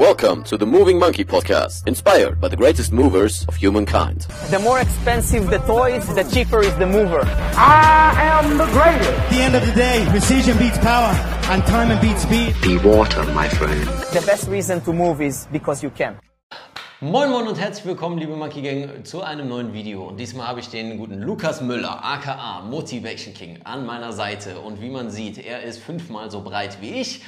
[0.00, 4.22] Welcome to the Moving Monkey Podcast, inspired by the greatest movers of humankind.
[4.48, 7.20] The more expensive the toys, the cheaper is the mover.
[7.54, 9.10] I am the greatest.
[9.10, 11.12] At the end of the day, precision beats power,
[11.52, 12.56] and time beats speed.
[12.62, 13.86] Be water, my friend.
[14.14, 16.18] The best reason to move is because you can.
[17.02, 20.04] Moin Moin und herzlich willkommen, liebe Monkey Gang, zu einem neuen Video.
[20.04, 24.60] Und diesmal habe ich den guten Lukas Müller, aka Motivation King, an meiner Seite.
[24.60, 27.20] Und wie man sieht, er ist fünfmal so breit wie ich.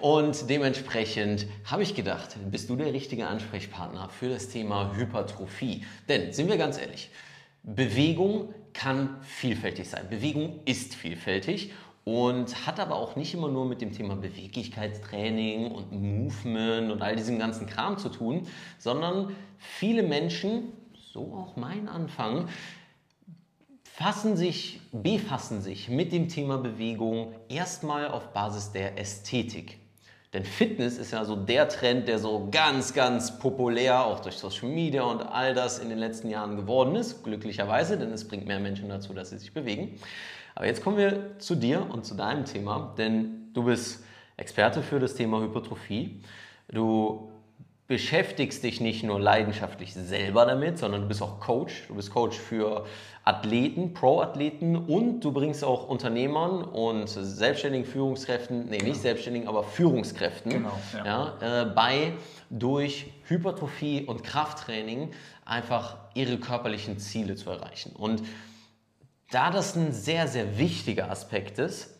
[0.00, 5.84] Und dementsprechend habe ich gedacht, bist du der richtige Ansprechpartner für das Thema Hypertrophie.
[6.08, 7.10] Denn, sind wir ganz ehrlich,
[7.62, 10.08] Bewegung kann vielfältig sein.
[10.08, 11.72] Bewegung ist vielfältig
[12.04, 17.14] und hat aber auch nicht immer nur mit dem Thema Beweglichkeitstraining und Movement und all
[17.14, 18.46] diesem ganzen Kram zu tun,
[18.78, 20.72] sondern viele Menschen,
[21.12, 22.48] so auch mein Anfang,
[23.84, 29.79] fassen sich, befassen sich mit dem Thema Bewegung erstmal auf Basis der Ästhetik.
[30.32, 34.68] Denn Fitness ist ja so der Trend, der so ganz, ganz populär auch durch Social
[34.68, 37.24] Media und all das in den letzten Jahren geworden ist.
[37.24, 39.98] Glücklicherweise, denn es bringt mehr Menschen dazu, dass sie sich bewegen.
[40.54, 44.04] Aber jetzt kommen wir zu dir und zu deinem Thema, denn du bist
[44.36, 46.22] Experte für das Thema Hypertrophie.
[46.68, 47.30] Du
[47.88, 51.86] beschäftigst dich nicht nur leidenschaftlich selber damit, sondern du bist auch Coach.
[51.88, 52.86] Du bist Coach für
[53.30, 60.50] Athleten, Pro-Athleten und du bringst auch Unternehmern und selbstständigen Führungskräften, nee, nicht selbstständigen, aber Führungskräften
[60.50, 61.36] Genau, ja.
[61.40, 62.12] ja, äh, bei,
[62.50, 65.12] durch Hypertrophie und Krafttraining
[65.44, 67.92] einfach ihre körperlichen Ziele zu erreichen.
[67.94, 68.22] Und
[69.30, 71.96] da das ein sehr, sehr wichtiger Aspekt ist,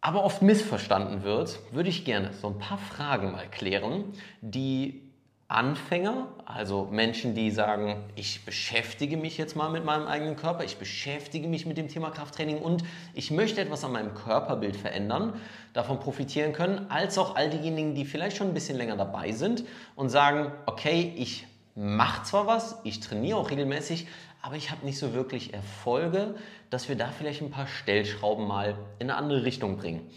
[0.00, 4.04] aber oft missverstanden wird, würde ich gerne so ein paar Fragen mal klären,
[4.40, 5.09] die
[5.50, 10.76] Anfänger, also Menschen, die sagen, ich beschäftige mich jetzt mal mit meinem eigenen Körper, ich
[10.76, 12.84] beschäftige mich mit dem Thema Krafttraining und
[13.14, 15.32] ich möchte etwas an meinem Körperbild verändern,
[15.72, 19.64] davon profitieren können, als auch all diejenigen, die vielleicht schon ein bisschen länger dabei sind
[19.96, 24.06] und sagen, okay, ich mache zwar was, ich trainiere auch regelmäßig,
[24.42, 26.36] aber ich habe nicht so wirklich Erfolge,
[26.70, 30.08] dass wir da vielleicht ein paar Stellschrauben mal in eine andere Richtung bringen.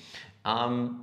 [0.45, 0.99] Ähm,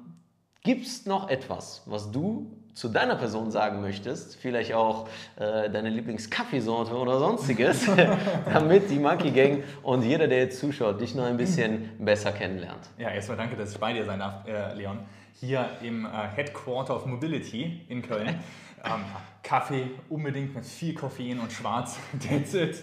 [0.63, 4.37] Gibt es noch etwas, was du zu deiner Person sagen möchtest?
[4.37, 7.87] Vielleicht auch äh, deine Lieblingskaffeesorte oder sonstiges,
[8.47, 12.89] damit die Monkey Gang und jeder, der jetzt zuschaut, dich noch ein bisschen besser kennenlernt.
[12.97, 15.01] Ja, erstmal danke, dass ich bei dir sein darf, äh, Leon.
[15.39, 18.39] Hier im äh, Headquarter of Mobility in Köln.
[18.83, 19.05] Ähm,
[19.43, 21.99] Kaffee unbedingt mit viel Koffein und schwarz.
[22.27, 22.83] That's it.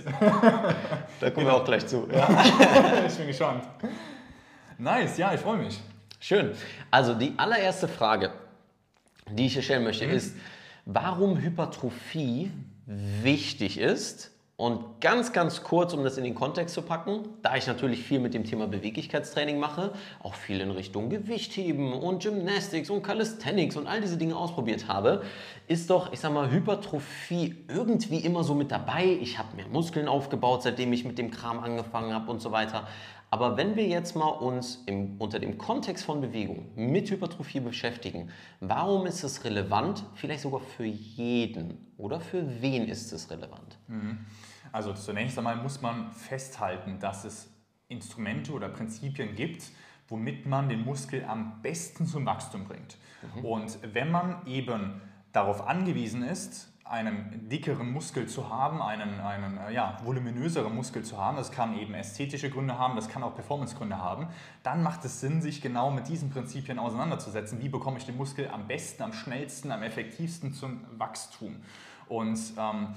[1.19, 2.07] Da kommen wir auch gleich zu.
[2.07, 3.63] ich bin gespannt.
[4.77, 5.81] Nice, ja, ich freue mich.
[6.19, 6.51] Schön.
[6.91, 8.31] Also die allererste Frage,
[9.31, 10.35] die ich hier stellen möchte, ist,
[10.85, 12.51] warum Hypertrophie
[12.85, 14.31] wichtig ist.
[14.59, 18.19] Und ganz, ganz kurz, um das in den Kontext zu packen, da ich natürlich viel
[18.19, 19.91] mit dem Thema Beweglichkeitstraining mache,
[20.23, 25.21] auch viel in Richtung Gewichtheben und Gymnastics und Calisthenics und all diese Dinge ausprobiert habe,
[25.67, 29.19] ist doch, ich sag mal, Hypertrophie irgendwie immer so mit dabei.
[29.21, 32.87] Ich habe mehr Muskeln aufgebaut, seitdem ich mit dem Kram angefangen habe und so weiter.
[33.29, 38.29] Aber wenn wir jetzt mal uns im, unter dem Kontext von Bewegung mit Hypertrophie beschäftigen,
[38.61, 40.05] warum ist es relevant?
[40.15, 43.77] Vielleicht sogar für jeden oder für wen ist es relevant?
[44.71, 47.49] Also zunächst einmal muss man festhalten, dass es
[47.89, 49.71] Instrumente oder Prinzipien gibt,
[50.07, 52.97] womit man den Muskel am besten zum Wachstum bringt.
[53.43, 55.01] Und wenn man eben
[55.33, 61.17] darauf angewiesen ist, einen dickeren Muskel zu haben, einen, einen äh, ja, voluminöseren Muskel zu
[61.17, 64.27] haben, das kann eben ästhetische Gründe haben, das kann auch Performancegründe haben,
[64.63, 67.61] dann macht es Sinn, sich genau mit diesen Prinzipien auseinanderzusetzen.
[67.61, 71.57] Wie bekomme ich den Muskel am besten, am schnellsten, am effektivsten zum Wachstum?
[72.07, 72.93] Und ähm,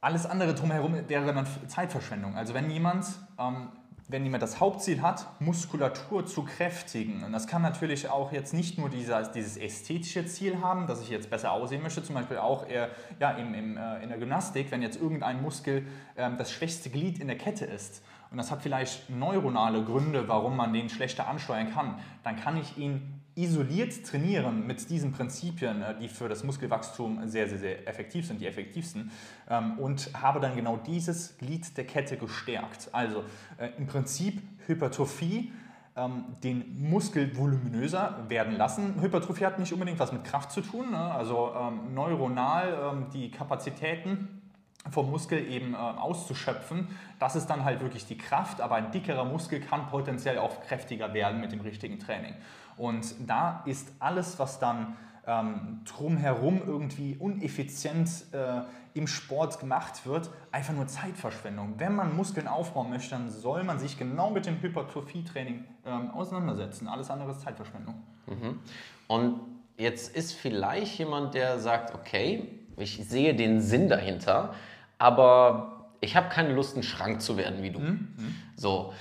[0.00, 2.36] alles andere drumherum wäre dann Zeitverschwendung.
[2.36, 3.06] Also wenn jemand,
[3.38, 3.68] ähm,
[4.06, 8.76] wenn jemand das Hauptziel hat, Muskulatur zu kräftigen, und das kann natürlich auch jetzt nicht
[8.76, 12.68] nur dieser, dieses ästhetische Ziel haben, dass ich jetzt besser aussehen möchte, zum Beispiel auch
[12.68, 16.90] eher, ja, im, im, äh, in der Gymnastik, wenn jetzt irgendein Muskel ähm, das schwächste
[16.90, 21.28] Glied in der Kette ist, und das hat vielleicht neuronale Gründe, warum man den schlechter
[21.28, 26.44] ansteuern kann, dann kann ich ihn isoliert trainieren mit diesen Prinzipien, äh, die für das
[26.44, 29.10] Muskelwachstum sehr, sehr, sehr effektiv sind, die effektivsten,
[29.50, 32.88] ähm, und habe dann genau dieses Glied der Kette gestärkt.
[32.92, 33.24] Also
[33.58, 35.52] äh, im Prinzip Hypertrophie,
[35.96, 39.00] ähm, den Muskel voluminöser werden lassen.
[39.00, 40.98] Hypertrophie hat nicht unbedingt was mit Kraft zu tun, ne?
[40.98, 44.40] also ähm, neuronal die Kapazitäten
[44.90, 46.88] vom Muskel eben auszuschöpfen.
[47.18, 51.14] Das ist dann halt wirklich die Kraft, aber ein dickerer Muskel kann potenziell auch kräftiger
[51.14, 52.34] werden mit dem richtigen Training.
[52.76, 58.62] Und da ist alles, was dann ähm, drumherum irgendwie uneffizient äh,
[58.94, 61.74] im Sport gemacht wird, einfach nur Zeitverschwendung.
[61.78, 66.86] Wenn man Muskeln aufbauen möchte, dann soll man sich genau mit dem Hypertrophie-Training ähm, auseinandersetzen.
[66.88, 67.94] Alles andere ist Zeitverschwendung.
[69.08, 69.40] Und
[69.76, 74.54] jetzt ist vielleicht jemand, der sagt, okay, ich sehe den Sinn dahinter,
[74.98, 77.80] aber ich habe keine Lust, ein Schrank zu werden wie du.
[78.56, 78.92] So,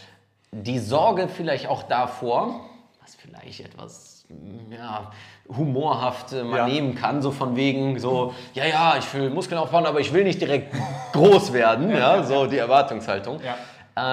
[0.52, 2.70] die Sorge vielleicht auch davor,
[3.04, 4.26] was vielleicht etwas
[4.70, 5.12] ja,
[5.50, 6.68] humorhaft äh, man Ja.
[6.68, 10.24] nehmen kann, so von wegen so, ja, ja, ich will Muskeln aufbauen, aber ich will
[10.24, 10.74] nicht direkt
[11.12, 13.40] groß werden, ja, so die Erwartungshaltung.
[13.44, 13.58] Ja.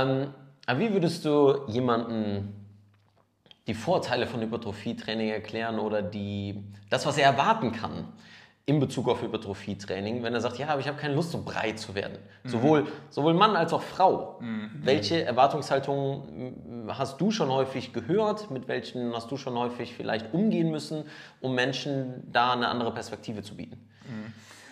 [0.03, 0.35] Ähm,
[0.67, 2.57] aber wie würdest du jemanden
[3.69, 8.09] die Vorteile von Hypertrophietraining erklären oder die, das, was er erwarten kann
[8.71, 11.81] in Bezug auf Hypertrophietraining, wenn er sagt, ja, aber ich habe keine Lust, so breit
[11.81, 12.19] zu werden.
[12.45, 14.41] Sowohl, sowohl Mann als auch Frau.
[14.85, 18.53] Welche Erwartungshaltungen hast du schon häufig gehört?
[18.53, 21.05] Mit welchen hast du schon häufig vielleicht umgehen müssen,
[21.41, 23.77] um Menschen da eine andere Perspektive zu bieten?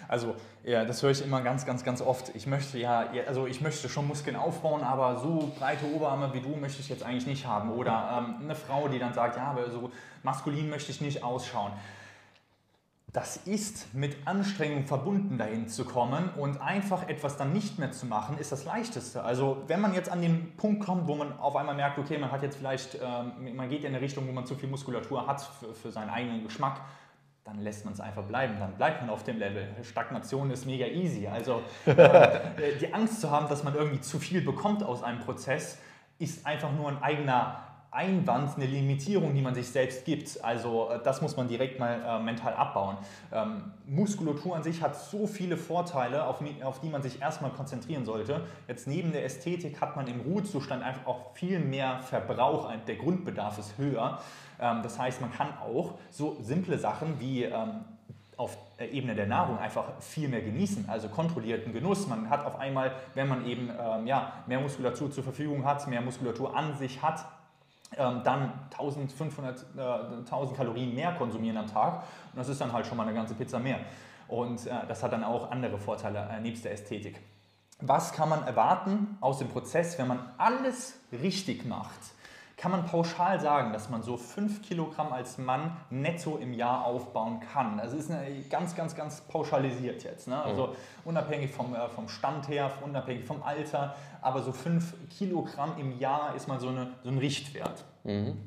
[0.06, 2.34] Also, ja, das höre ich immer ganz, ganz, ganz oft.
[2.36, 6.40] Ich möchte ja, ja, also ich möchte schon Muskeln aufbauen, aber so breite Oberarme wie
[6.40, 7.72] du möchte ich jetzt eigentlich nicht haben.
[7.72, 9.90] Oder ähm, eine Frau, die dann sagt, ja, aber so
[10.22, 11.72] maskulin möchte ich nicht ausschauen.
[13.10, 18.04] Das ist mit Anstrengung verbunden, dahin zu kommen und einfach etwas dann nicht mehr zu
[18.04, 19.24] machen, ist das Leichteste.
[19.24, 22.30] Also wenn man jetzt an den Punkt kommt, wo man auf einmal merkt, okay, man
[22.30, 25.40] hat jetzt vielleicht, ähm, man geht in eine Richtung, wo man zu viel Muskulatur hat
[25.40, 26.82] für, für seinen eigenen Geschmack,
[27.44, 29.66] dann lässt man es einfach bleiben, dann bleibt man auf dem Level.
[29.82, 31.26] Stagnation ist mega easy.
[31.26, 35.78] Also äh, die Angst zu haben, dass man irgendwie zu viel bekommt aus einem Prozess,
[36.18, 40.44] ist einfach nur ein eigener Einwand, eine Limitierung, die man sich selbst gibt.
[40.44, 42.98] Also äh, das muss man direkt mal äh, mental abbauen.
[43.32, 48.04] Ähm, Muskulatur an sich hat so viele Vorteile, auf, auf die man sich erstmal konzentrieren
[48.04, 48.42] sollte.
[48.66, 53.58] Jetzt neben der Ästhetik hat man im Ruhezustand einfach auch viel mehr Verbrauch, der Grundbedarf
[53.58, 54.20] ist höher.
[54.60, 57.84] Ähm, das heißt, man kann auch so simple Sachen wie ähm,
[58.36, 62.06] auf Ebene der Nahrung einfach viel mehr genießen, also kontrollierten Genuss.
[62.06, 66.00] Man hat auf einmal, wenn man eben ähm, ja, mehr Muskulatur zur Verfügung hat, mehr
[66.00, 67.24] Muskulatur an sich hat,
[67.96, 69.80] dann 1500, äh,
[70.24, 73.34] 1000 Kalorien mehr konsumieren am Tag und das ist dann halt schon mal eine ganze
[73.34, 73.80] Pizza mehr.
[74.28, 77.20] Und äh, das hat dann auch andere Vorteile äh, nebst der Ästhetik.
[77.80, 82.00] Was kann man erwarten aus dem Prozess, wenn man alles richtig macht?
[82.58, 87.38] Kann man pauschal sagen, dass man so 5 Kilogramm als Mann netto im Jahr aufbauen
[87.52, 87.78] kann?
[87.78, 90.26] Das ist eine, ganz, ganz, ganz pauschalisiert jetzt.
[90.26, 90.42] Ne?
[90.42, 90.74] Also
[91.04, 96.34] unabhängig vom, äh, vom Stand her, unabhängig vom Alter, aber so 5 Kilogramm im Jahr
[96.34, 97.84] ist mal so, eine, so ein Richtwert.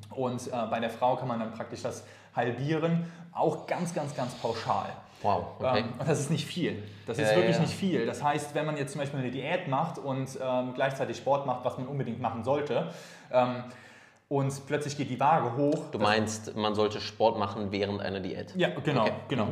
[0.09, 2.03] Und äh, bei der Frau kann man dann praktisch das
[2.35, 4.89] halbieren, auch ganz, ganz, ganz pauschal.
[5.21, 5.79] Wow, okay.
[5.81, 6.83] Ähm, und das ist nicht viel.
[7.05, 7.61] Das ist Ja, wirklich ja.
[7.61, 8.05] nicht viel.
[8.05, 11.63] Das heißt, wenn man jetzt zum Beispiel eine Diät macht und ähm, gleichzeitig Sport macht,
[11.63, 12.91] was man unbedingt machen sollte,
[13.31, 13.63] ähm,
[14.31, 15.87] und plötzlich geht die Waage hoch.
[15.91, 18.55] Du meinst, man sollte Sport machen während einer Diät?
[18.55, 19.11] Ja, genau, Okay.
[19.27, 19.47] genau.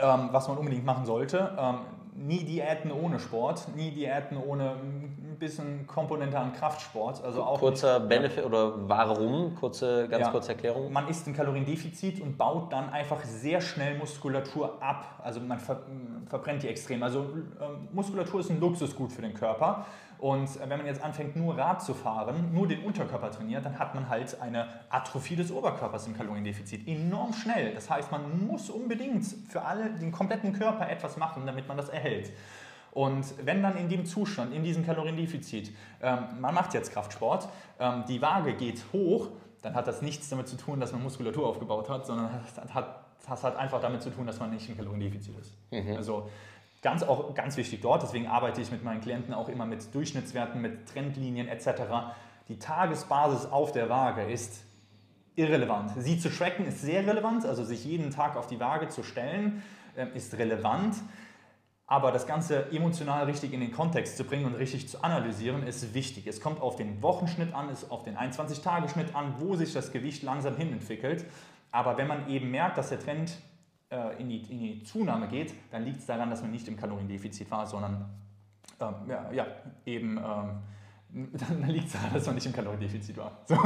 [0.00, 1.50] Ähm, was man unbedingt machen sollte.
[1.58, 1.78] Ähm,
[2.14, 7.24] nie Diäten ohne Sport, nie Diäten ohne ein bisschen Komponente an Kraftsport.
[7.24, 9.56] Also auch Kurzer Benefit oder warum?
[9.56, 10.30] Kurze, ganz Ja.
[10.30, 10.92] kurze Erklärung.
[10.92, 15.20] Man ist im Kaloriendefizit und baut dann einfach sehr schnell Muskulatur ab.
[15.24, 15.80] Also man ver
[16.28, 17.02] verbrennt die extrem.
[17.02, 17.20] Also
[17.60, 19.86] ähm, Muskulatur ist ein Luxusgut für den Körper.
[20.18, 23.78] Und äh, wenn man jetzt anfängt, nur Rad zu fahren, nur den Unterkörper trainiert, dann
[23.78, 26.86] hat man halt eine Atrophie des Oberkörpers im Kaloriendefizit.
[26.86, 27.74] Enorm schnell.
[27.74, 31.88] Das heißt, man muss unbedingt für alle, den kompletten Körper etwas machen, damit man das
[31.88, 32.32] erhält.
[32.92, 35.72] Und wenn dann in dem Zustand, in diesem Kaloriendefizit,
[36.02, 37.48] ähm, man macht jetzt Kraftsport,
[37.78, 39.28] ähm, die Waage geht hoch,
[39.62, 43.04] dann hat das nichts damit zu tun, dass man Muskulatur aufgebaut hat, sondern das hat,
[43.28, 45.56] das hat einfach damit zu tun, dass man nicht im Kaloriendefizit ist.
[45.96, 46.28] Also
[46.88, 50.58] ganz, auch ganz wichtig dort, deswegen arbeite ich mit meinen Klienten auch immer mit Durchschnittswerten,
[50.62, 51.82] mit Trendlinien etc.
[52.48, 54.64] Die Tagesbasis auf der Waage ist
[55.36, 55.90] irrelevant.
[55.98, 59.62] Sie zu tracken ist sehr relevant, also sich jeden Tag auf die Waage zu stellen,
[59.98, 60.96] ähm, ist relevant.
[61.86, 65.92] Aber das Ganze emotional richtig in den Kontext zu bringen und richtig zu analysieren, ist
[65.92, 66.26] wichtig.
[66.26, 70.22] Es kommt auf den Wochenschnitt an, es auf den 21-Tage-Schnitt an, wo sich das Gewicht
[70.22, 71.26] langsam hin entwickelt.
[71.70, 73.32] Aber wenn man eben merkt, dass der Trend
[73.90, 76.76] äh, in, die, in die Zunahme geht, dann liegt es daran, dass man nicht im
[76.76, 78.08] Kaloriendefizit war, sondern
[78.80, 79.46] ähm, ja, ja,
[79.86, 80.58] eben ähm,
[81.10, 83.38] dann liegt es daran, dass man nicht im Kaloriendefizit war.
[83.46, 83.56] So.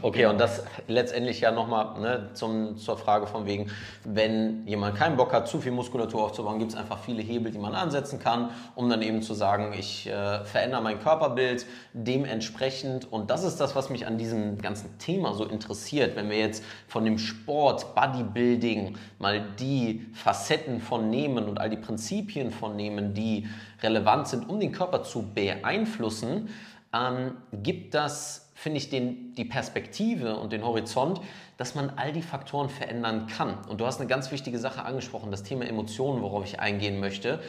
[0.00, 3.70] Okay, und das letztendlich ja nochmal ne, zur Frage von wegen,
[4.02, 7.58] wenn jemand keinen Bock hat, zu viel Muskulatur aufzubauen, gibt es einfach viele Hebel, die
[7.58, 13.12] man ansetzen kann, um dann eben zu sagen, ich äh, verändere mein Körperbild dementsprechend.
[13.12, 16.16] Und das ist das, was mich an diesem ganzen Thema so interessiert.
[16.16, 21.76] Wenn wir jetzt von dem Sport, Bodybuilding mal die Facetten von nehmen und all die
[21.76, 23.46] Prinzipien von nehmen, die
[23.82, 26.48] relevant sind, um den Körper zu beeinflussen,
[26.94, 31.20] ähm, gibt das, finde ich, den, die Perspektive und den Horizont,
[31.56, 33.58] dass man all die Faktoren verändern kann.
[33.68, 37.40] Und du hast eine ganz wichtige Sache angesprochen, das Thema Emotionen, worauf ich eingehen möchte.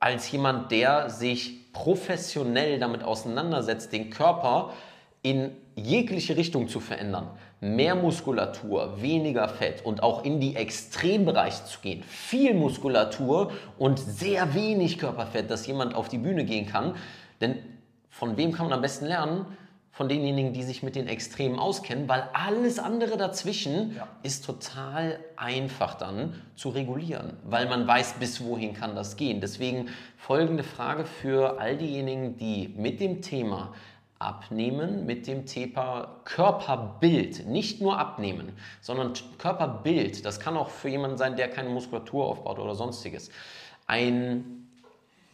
[0.00, 4.72] Als jemand, der sich professionell damit auseinandersetzt, den Körper
[5.22, 7.30] in jegliche Richtung zu verändern.
[7.60, 14.54] Mehr Muskulatur, weniger Fett und auch in die Extrembereiche zu gehen, viel Muskulatur und sehr
[14.54, 16.94] wenig Körperfett, dass jemand auf die Bühne gehen kann.
[17.40, 17.58] Denn
[18.08, 19.46] von wem kann man am besten lernen?
[19.90, 24.06] Von denjenigen, die sich mit den Extremen auskennen, weil alles andere dazwischen Ja.
[24.22, 29.40] ist total einfach dann zu regulieren, weil man weiß, bis wohin kann das gehen.
[29.40, 33.72] Deswegen folgende Frage für all diejenigen, die mit dem Thema
[34.18, 41.16] Abnehmen, mit dem Thema Körperbild, nicht nur abnehmen, sondern Körperbild, das kann auch für jemanden
[41.16, 43.30] sein, der keine Muskulatur aufbaut oder sonstiges,
[43.86, 44.68] ein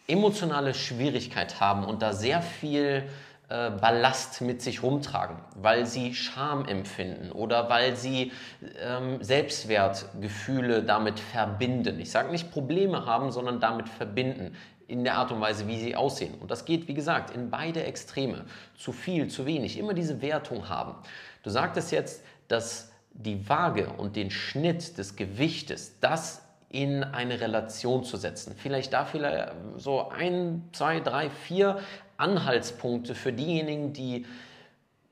[0.06, 3.08] emotionale Schwierigkeit haben und da sehr viel
[3.48, 8.32] äh, Ballast mit sich rumtragen, weil sie Scham empfinden oder weil sie
[8.80, 12.00] ähm, Selbstwertgefühle damit verbinden.
[12.00, 15.96] Ich sage nicht Probleme haben, sondern damit verbinden in der Art und Weise, wie sie
[15.96, 16.34] aussehen.
[16.40, 18.44] Und das geht, wie gesagt, in beide Extreme.
[18.76, 20.94] Zu viel, zu wenig, immer diese Wertung haben.
[21.42, 28.02] Du sagtest jetzt, dass die Waage und den Schnitt des Gewichtes, das in eine Relation
[28.02, 28.54] zu setzen.
[28.56, 31.78] Vielleicht da vielleicht so ein, zwei, drei, vier
[32.16, 34.26] Anhaltspunkte für diejenigen, die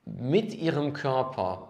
[0.05, 1.69] mit ihrem Körper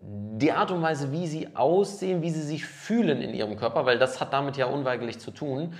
[0.00, 4.00] die Art und Weise, wie sie aussehen, wie sie sich fühlen in ihrem Körper, weil
[4.00, 5.74] das hat damit ja unweigerlich zu tun,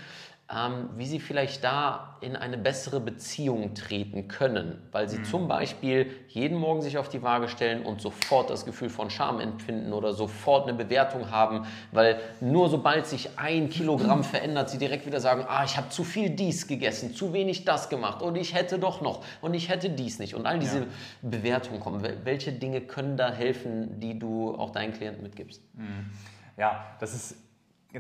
[0.54, 6.10] ähm, wie sie vielleicht da in eine bessere Beziehung treten können, weil sie zum Beispiel
[6.28, 10.12] jeden Morgen sich auf die Waage stellen und sofort das Gefühl von Scham empfinden oder
[10.12, 15.44] sofort eine Bewertung haben, weil nur sobald sich ein Kilogramm verändert, sie direkt wieder sagen,
[15.48, 19.00] ah, ich habe zu viel dies gegessen, zu wenig das gemacht und ich hätte doch
[19.00, 20.86] noch und ich hätte dies nicht und all diese
[21.22, 22.04] Bewertungen kommen.
[22.04, 25.62] Wel- Welche Dinge können da helfen, die du auch deinen Klienten mitgibst?
[26.56, 27.36] Ja, das ist.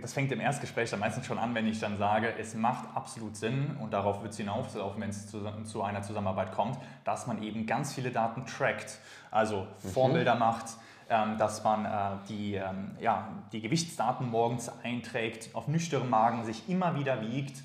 [0.00, 3.36] Das fängt im Erstgespräch dann meistens schon an, wenn ich dann sage, es macht absolut
[3.36, 7.42] Sinn und darauf wird es hinauslaufen, wenn es zu, zu einer Zusammenarbeit kommt, dass man
[7.42, 8.98] eben ganz viele Daten trackt,
[9.30, 10.66] also Formbilder macht,
[11.10, 11.88] ähm, dass man äh,
[12.28, 17.62] die, ähm, ja, die Gewichtsdaten morgens einträgt, auf nüchternem Magen sich immer wieder wiegt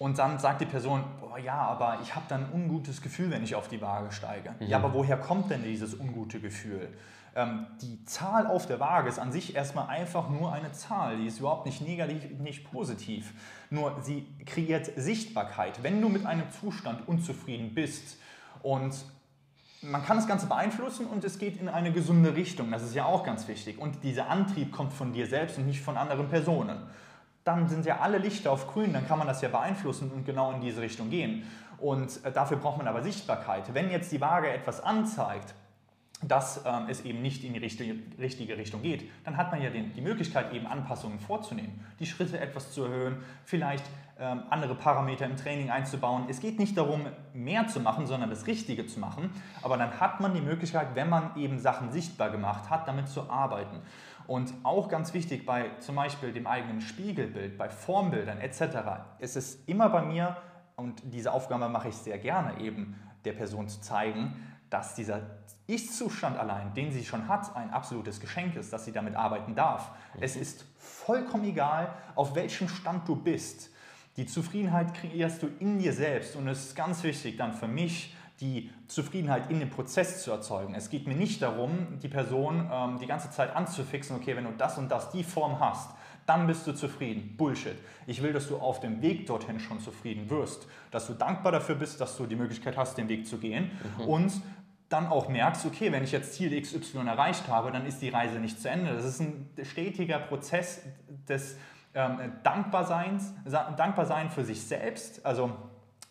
[0.00, 3.42] und dann sagt die Person, boah, ja, aber ich habe dann ein ungutes Gefühl, wenn
[3.42, 4.54] ich auf die Waage steige.
[4.60, 6.88] Ja, aber woher kommt denn dieses ungute Gefühl?
[7.36, 11.16] Ähm, die Zahl auf der Waage ist an sich erstmal einfach nur eine Zahl.
[11.16, 13.32] Die ist überhaupt nicht negativ, nicht positiv.
[13.70, 15.82] Nur sie kreiert Sichtbarkeit.
[15.82, 18.18] Wenn du mit einem Zustand unzufrieden bist
[18.62, 18.94] und
[19.82, 22.70] man kann das Ganze beeinflussen und es geht in eine gesunde Richtung.
[22.70, 23.78] Das ist ja auch ganz wichtig.
[23.78, 26.78] Und dieser Antrieb kommt von dir selbst und nicht von anderen Personen.
[27.44, 30.52] Dann sind ja alle Lichter auf grün, dann kann man das ja beeinflussen und genau
[30.52, 31.44] in diese Richtung gehen.
[31.78, 33.72] Und äh, dafür braucht man aber Sichtbarkeit.
[33.72, 35.54] Wenn jetzt die Waage etwas anzeigt,
[36.22, 39.70] dass ähm, es eben nicht in die richtige, richtige Richtung geht, dann hat man ja
[39.70, 43.84] den, die Möglichkeit, eben Anpassungen vorzunehmen, die Schritte etwas zu erhöhen, vielleicht
[44.18, 46.26] ähm, andere Parameter im Training einzubauen.
[46.28, 49.30] Es geht nicht darum, mehr zu machen, sondern das Richtige zu machen,
[49.62, 53.30] aber dann hat man die Möglichkeit, wenn man eben Sachen sichtbar gemacht hat, damit zu
[53.30, 53.80] arbeiten.
[54.26, 58.62] Und auch ganz wichtig bei zum Beispiel dem eigenen Spiegelbild, bei Formbildern etc.,
[59.18, 60.36] ist es immer bei mir,
[60.76, 64.34] und diese Aufgabe mache ich sehr gerne eben, der Person zu zeigen,
[64.70, 65.22] dass dieser
[65.74, 69.90] ist-Zustand allein, den sie schon hat, ein absolutes Geschenk ist, dass sie damit arbeiten darf.
[70.20, 73.70] Es ist vollkommen egal, auf welchem Stand du bist.
[74.16, 78.14] Die Zufriedenheit kreierst du in dir selbst und es ist ganz wichtig dann für mich,
[78.40, 80.74] die Zufriedenheit in dem Prozess zu erzeugen.
[80.74, 84.52] Es geht mir nicht darum, die Person ähm, die ganze Zeit anzufixen, okay, wenn du
[84.56, 85.90] das und das, die Form hast,
[86.26, 87.34] dann bist du zufrieden.
[87.36, 87.76] Bullshit.
[88.06, 91.74] Ich will, dass du auf dem Weg dorthin schon zufrieden wirst, dass du dankbar dafür
[91.74, 93.70] bist, dass du die Möglichkeit hast, den Weg zu gehen
[94.06, 94.32] und
[94.90, 98.38] dann auch merkst, okay, wenn ich jetzt Ziel XY erreicht habe, dann ist die Reise
[98.38, 98.92] nicht zu Ende.
[98.92, 100.82] Das ist ein stetiger Prozess
[101.28, 101.56] des
[101.94, 103.32] ähm, Dankbarseins,
[103.76, 105.52] Dankbarsein für sich selbst, also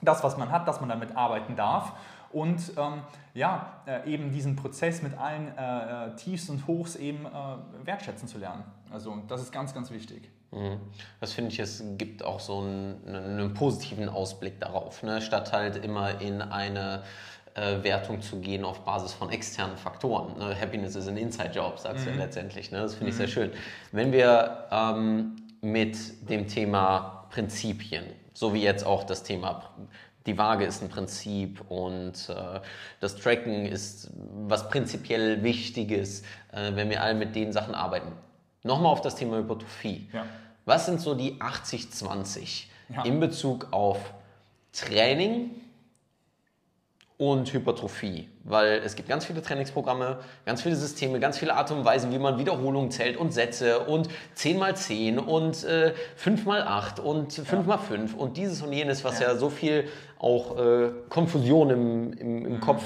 [0.01, 1.93] das, was man hat, dass man damit arbeiten darf
[2.31, 3.01] und ähm,
[3.33, 8.27] ja, äh, eben diesen Prozess mit allen äh, äh, Tiefs und Hochs eben äh, wertschätzen
[8.27, 8.63] zu lernen.
[8.91, 10.29] Also das ist ganz, ganz wichtig.
[10.51, 10.79] Mhm.
[11.19, 15.21] Das finde ich, es gibt auch so einen, einen positiven Ausblick darauf, ne?
[15.21, 17.03] statt halt immer in eine
[17.59, 20.37] äh, Wertung zu gehen auf Basis von externen Faktoren.
[20.37, 20.55] Ne?
[20.59, 22.71] Happiness is an inside job, sagst du ja letztendlich.
[22.71, 22.79] Ne?
[22.79, 23.51] Das finde ich sehr schön.
[23.91, 29.63] Wenn wir ähm, mit dem Thema Prinzipien, so wie jetzt auch das Thema
[30.25, 32.59] die Waage ist ein Prinzip und äh,
[32.99, 34.11] das Tracken ist
[34.47, 38.11] was prinzipiell Wichtiges, äh, wenn wir alle mit den Sachen arbeiten.
[38.63, 40.09] Nochmal auf das Thema Hypertrophie.
[40.13, 40.25] Ja.
[40.65, 43.03] Was sind so die 80-20 Ja.
[43.03, 44.13] in Bezug auf
[44.73, 45.51] Training
[47.19, 48.29] und Hypertrophie?
[48.45, 52.17] Weil es gibt ganz viele Trainingsprogramme, ganz viele Systeme, ganz viele Art und Weisen, wie
[52.17, 58.71] man Wiederholungen zählt und Sätze und 10x10 und äh, 5x8 und 5x5 und dieses und
[58.73, 59.35] jenes, was ja, Ja.
[59.37, 62.83] so viel auch äh, Konfusion im, im, im Kopf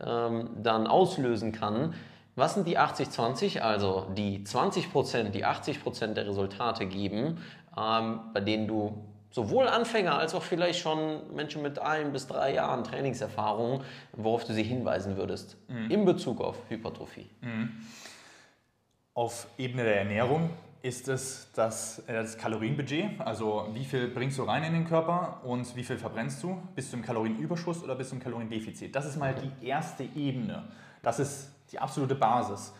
[0.00, 1.94] ähm, dann auslösen kann.
[2.36, 7.38] Was sind die 80-20, also die 20%, die 80% der Resultate geben,
[7.76, 12.54] ähm, bei denen du sowohl Anfänger als auch vielleicht schon Menschen mit ein bis drei
[12.54, 15.56] Jahren Trainingserfahrung, worauf du sie hinweisen würdest
[15.88, 17.28] in Bezug auf Hypertrophie?
[19.14, 20.50] Auf Ebene der Ernährung
[20.82, 25.40] ist es das, äh, das Kalorienbudget, also wie viel bringst du rein in den Körper
[25.44, 26.60] und wie viel verbrennst du?
[26.74, 28.94] Bist du im Kalorienüberschuss oder bist du im Kaloriendefizit?
[28.94, 30.64] Das ist mal die erste Ebene.
[31.02, 32.72] Das ist die absolute Basis.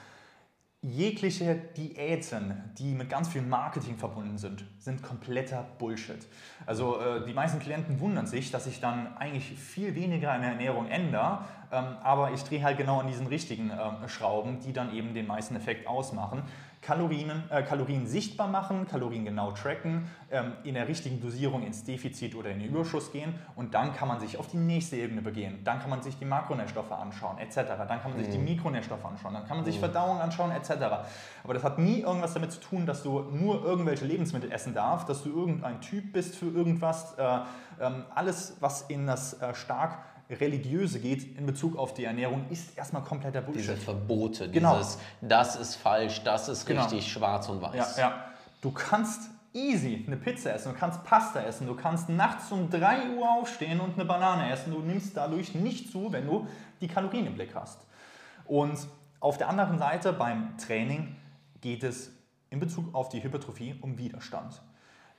[0.84, 6.26] Jegliche Diäten, die mit ganz viel Marketing verbunden sind, sind kompletter Bullshit.
[6.66, 10.50] Also äh, die meisten Klienten wundern sich, dass ich dann eigentlich viel weniger in der
[10.50, 14.92] Ernährung ändere, ähm, aber ich drehe halt genau an diesen richtigen ähm, Schrauben, die dann
[14.92, 16.42] eben den meisten Effekt ausmachen.
[16.82, 22.34] Kalorien, äh, Kalorien sichtbar machen, Kalorien genau tracken, ähm, in der richtigen Dosierung ins Defizit
[22.34, 25.62] oder in den Überschuss gehen und dann kann man sich auf die nächste Ebene begehen.
[25.62, 27.54] Dann kann man sich die Makronährstoffe anschauen, etc.
[27.86, 30.70] Dann kann man sich die Mikronährstoffe anschauen, dann kann man sich Verdauung anschauen, etc.
[31.44, 35.08] Aber das hat nie irgendwas damit zu tun, dass du nur irgendwelche Lebensmittel essen darfst,
[35.08, 37.14] dass du irgendein Typ bist für irgendwas.
[37.16, 37.38] Äh,
[37.80, 39.98] ähm, alles, was in das äh, stark
[40.40, 43.62] religiöse geht in Bezug auf die Ernährung, ist erstmal kompletter Bullshit.
[43.62, 44.76] Diese Verbote, Genau.
[44.78, 46.82] dieses, das ist falsch, das ist Genau.
[46.82, 47.96] richtig, schwarz und Ja, weiß.
[47.98, 48.24] ja.
[48.60, 53.10] Du kannst easy eine Pizza essen, du kannst Pasta essen, du kannst nachts um 3
[53.16, 54.72] Uhr aufstehen und eine Banane essen.
[54.72, 56.46] Du nimmst dadurch nicht zu, wenn du
[56.80, 57.80] die Kalorien im Blick hast.
[58.46, 58.78] Und
[59.20, 61.16] auf der anderen Seite beim Training
[61.60, 62.10] geht es
[62.50, 64.60] in Bezug auf die Hypertrophie um Widerstand.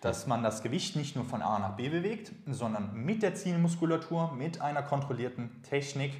[0.03, 4.33] Dass man das Gewicht nicht nur von A nach B bewegt, sondern mit der Zielmuskulatur,
[4.33, 6.11] mit einer kontrollierten Technik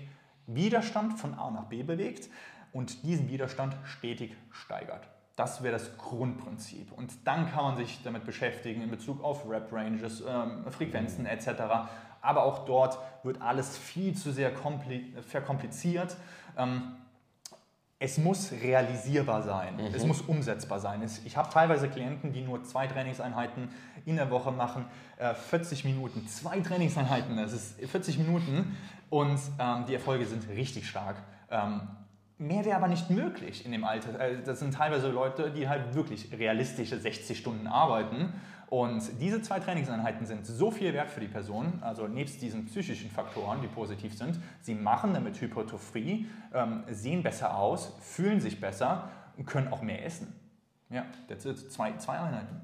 [0.48, 2.30] Widerstand von A nach B bewegt
[2.72, 5.10] und diesen Widerstand stetig steigert.
[5.36, 6.94] Das wäre das Grundprinzip.
[6.94, 11.50] Und dann kann man sich damit beschäftigen in Bezug auf Rep-Ranges, ähm, Frequenzen etc.
[12.22, 16.16] Aber auch dort wird alles viel zu sehr kompli verkompliziert.
[16.58, 16.94] Ähm,
[18.04, 21.02] es muss realisierbar sein, es muss umsetzbar sein.
[21.04, 23.70] Es, ich habe teilweise Klienten, die nur zwei Trainingseinheiten
[24.06, 24.84] in der Woche machen,
[25.16, 28.76] äh, 40 Minuten, zwei Trainingseinheiten, das ist 40 Minuten
[29.10, 31.16] und ähm, die Erfolge sind richtig stark.
[31.50, 31.80] Ähm,
[32.38, 34.20] mehr wäre aber nicht möglich in dem Alter.
[34.20, 38.34] Äh, das sind teilweise Leute, die halt wirklich realistische 60 Stunden arbeiten
[38.74, 43.12] und diese zwei Trainingseinheiten sind so viel wert für die Person, also nebst diesen psychischen
[43.12, 44.40] Faktoren, die positiv sind.
[44.62, 50.04] Sie machen damit Hypertrophie, ähm, sehen besser aus, fühlen sich besser und können auch mehr
[50.04, 50.34] essen.
[50.90, 51.72] Ja, that's it.
[51.72, 52.62] Zwei, zwei Einheiten.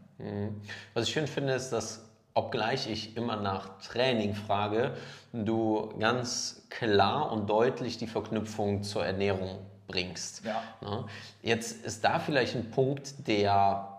[0.96, 4.96] Was ich schön finde, ist, dass obgleich ich immer nach Training frage,
[5.32, 10.44] du ganz klar und deutlich die Verknüpfung zur Ernährung bringst.
[10.44, 10.64] Ja.
[10.82, 11.06] Ne?
[11.44, 13.99] Jetzt ist da vielleicht ein Punkt, der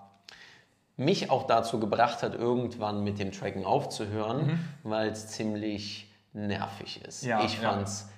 [1.01, 7.25] mich auch dazu gebracht hat, irgendwann mit dem Tracken aufzuhören, weil es ziemlich nervig ist.
[7.25, 7.31] Mhm.
[7.31, 7.71] Ja, ich ja.
[7.71, 8.09] fand's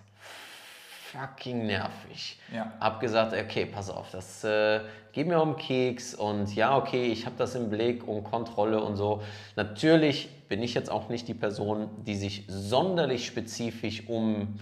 [1.13, 2.39] fucking nervig.
[2.53, 2.73] Ja.
[2.81, 4.81] Hab gesagt, okay, pass auf, das äh,
[5.13, 8.97] geht mir um Keks und ja, okay, ich habe das im Blick und Kontrolle und
[8.97, 9.23] so.
[9.55, 14.59] Natürlich bin ich jetzt auch nicht die Person, die sich sonderlich spezifisch um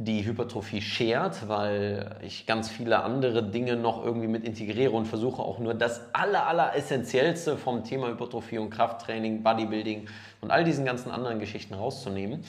[0.00, 5.42] die Hypertrophie schert, weil ich ganz viele andere Dinge noch irgendwie mit integriere und versuche
[5.42, 10.08] auch nur das aller, aller Essentiellste vom Thema Hypertrophie und Krafttraining, Bodybuilding
[10.40, 12.44] und all diesen ganzen anderen Geschichten rauszunehmen.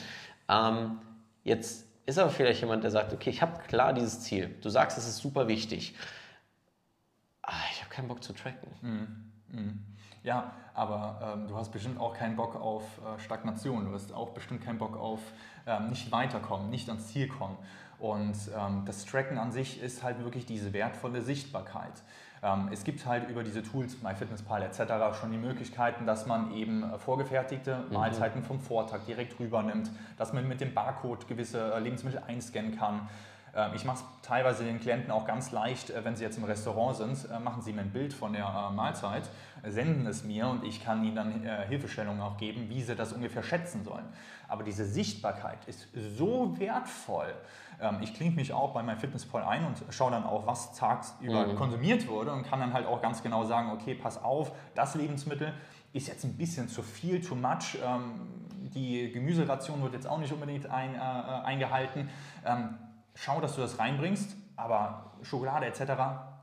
[0.48, 1.00] Ähm,
[1.42, 4.54] jetzt ist aber vielleicht jemand, der sagt, okay, ich habe klar dieses Ziel.
[4.62, 5.96] Du sagst, es ist super wichtig.
[7.42, 8.70] Ah, ich habe keinen Bock zu tracken.
[10.22, 13.86] Ja, aber ähm, du hast bestimmt auch keinen Bock auf äh, Stagnation.
[13.86, 15.18] Du hast auch bestimmt keinen Bock auf
[15.70, 17.56] ähm, nicht weiterkommen, nicht ans Ziel kommen.
[17.98, 21.92] Und ähm, das Tracken an sich ist halt wirklich diese wertvolle Sichtbarkeit.
[22.42, 25.18] Ähm, es gibt halt über diese Tools, MyFitnessPal etc.
[25.20, 30.48] schon die Möglichkeiten, dass man eben äh, vorgefertigte Mahlzeiten vom Vortag direkt rübernimmt, dass man
[30.48, 33.08] mit dem Barcode gewisse äh, Lebensmittel einscannen kann.
[33.54, 36.44] Ähm, Ich mache es teilweise den Klienten auch ganz leicht, äh, wenn sie jetzt im
[36.44, 39.28] Restaurant sind, äh, machen sie mir ein Bild von der äh, Mahlzeit,
[39.66, 43.42] senden es mir und ich kann ihnen dann Hilfestellungen auch geben, wie sie das ungefähr
[43.42, 44.06] schätzen sollen.
[44.48, 47.34] Aber diese Sichtbarkeit ist so wertvoll.
[47.80, 51.44] Ähm, Ich klinge mich auch bei meinem Fitnesspal ein und schaue dann auch, was tagsüber
[51.56, 55.52] konsumiert wurde und kann dann halt auch ganz genau sagen, okay, pass auf, das Lebensmittel
[55.92, 57.76] ist jetzt ein bisschen zu viel, too much.
[57.84, 58.20] Ähm,
[58.72, 62.08] Die Gemüseration wird jetzt auch nicht unbedingt ein, äh, äh, eingehalten.
[62.46, 62.78] Ähm,
[63.14, 65.80] schau, dass du das reinbringst, aber Schokolade etc.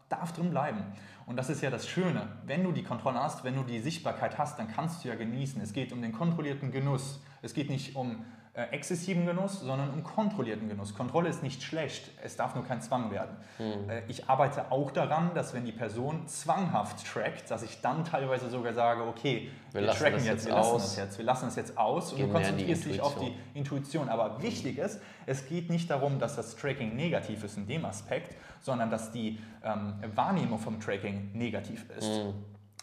[0.10, 0.84] darf drin bleiben.
[1.26, 2.28] Und das ist ja das Schöne.
[2.46, 5.62] Wenn du die Kontrolle hast, wenn du die Sichtbarkeit hast, dann kannst du ja genießen.
[5.62, 7.22] Es geht um den kontrollierten Genuss.
[7.42, 8.26] Es geht nicht um
[8.72, 10.94] exzessiven Genuss, sondern um kontrollierten Genuss.
[10.94, 13.36] Kontrolle ist nicht schlecht, es darf nur kein Zwang werden.
[13.58, 13.90] Hm.
[13.90, 18.50] Äh, ich arbeite auch daran, dass wenn die Person zwanghaft trackt, dass ich dann teilweise
[18.50, 20.82] sogar sage, okay, wir, lassen tracken jetzt, jetzt wir lassen aus.
[20.84, 23.16] das jetzt, wir lassen es jetzt aus und Gehen du in die konzentrierst dich auf
[23.16, 23.78] die Intuition.
[23.78, 24.10] Intuition.
[24.10, 28.36] Aber wichtig ist, es geht nicht darum, dass das Tracking negativ ist in dem Aspekt,
[28.62, 32.08] sondern dass die ähm, Wahrnehmung vom Tracking negativ ist.
[32.08, 32.34] Mhm.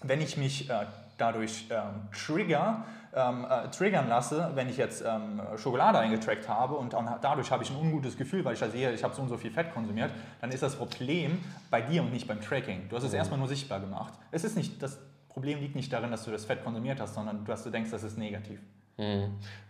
[0.02, 0.87] Wenn ich mich äh,
[1.18, 6.92] dadurch ähm, trigger, ähm, äh, triggern lasse, wenn ich jetzt ähm, Schokolade eingetrackt habe und
[6.92, 9.29] dann, dadurch habe ich ein ungutes Gefühl, weil ich da sehe, ich habe so und
[9.29, 11.38] so viel Fett konsumiert, dann ist das Problem
[11.70, 12.88] bei dir und nicht beim Tracking.
[12.88, 13.18] Du hast es Mhm.
[13.18, 14.12] erstmal nur sichtbar gemacht.
[14.33, 14.98] Es ist nicht, das
[15.29, 18.03] Problem liegt nicht darin, dass du das Fett konsumiert hast, sondern dass du denkst, das
[18.03, 18.61] ist negativ.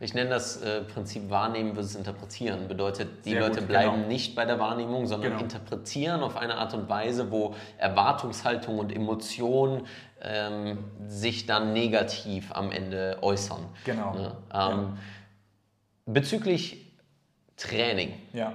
[0.01, 2.69] Ich nenne das äh, Prinzip Wahrnehmen versus Interpretieren.
[2.69, 4.09] Bedeutet, die Sehr Leute gut, bleiben genau.
[4.09, 5.43] nicht bei der Wahrnehmung, sondern Genau.
[5.43, 9.87] interpretieren auf eine Art und Weise, wo Erwartungshaltung und Emotion
[10.21, 13.65] ähm, sich dann negativ am Ende äußern.
[13.85, 14.13] Genau.
[14.15, 14.37] Ne?
[14.53, 14.99] Ähm,
[16.07, 16.93] Bezüglich
[17.57, 18.13] Training.
[18.35, 18.53] Ja.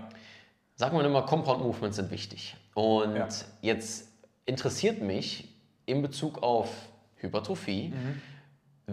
[0.75, 2.55] sagt man immer, Compound Movements sind wichtig.
[2.75, 3.27] Und Ja.
[3.61, 4.07] jetzt
[4.45, 5.47] interessiert mich
[5.87, 6.69] in Bezug auf
[7.15, 8.21] Hypertrophie, Mhm.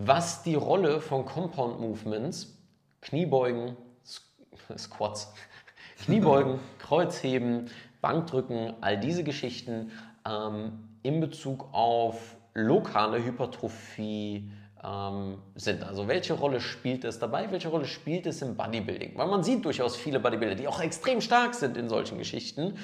[0.05, 2.57] Was die Rolle von Compound Movements,
[3.01, 5.33] Kniebeugen, Squ- Squats,
[6.05, 9.91] Kniebeugen, Kreuzheben, Bankdrücken, all diese Geschichten
[10.29, 14.51] ähm, in Bezug auf lokale Hypertrophie
[14.85, 15.83] ähm, sind.
[15.85, 17.51] Also welche Rolle spielt es dabei?
[17.51, 19.17] Welche Rolle spielt es im Bodybuilding?
[19.17, 22.77] Weil man sieht durchaus viele Bodybuilder, die auch extrem stark sind in solchen Geschichten.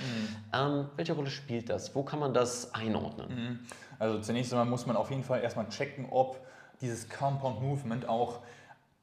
[0.53, 1.95] Ähm, welche Rolle spielt das?
[1.95, 3.67] Wo kann man das einordnen?
[3.99, 6.41] Also zunächst einmal muss man auf jeden Fall erstmal checken, ob
[6.83, 8.41] dieses Compound Movement auch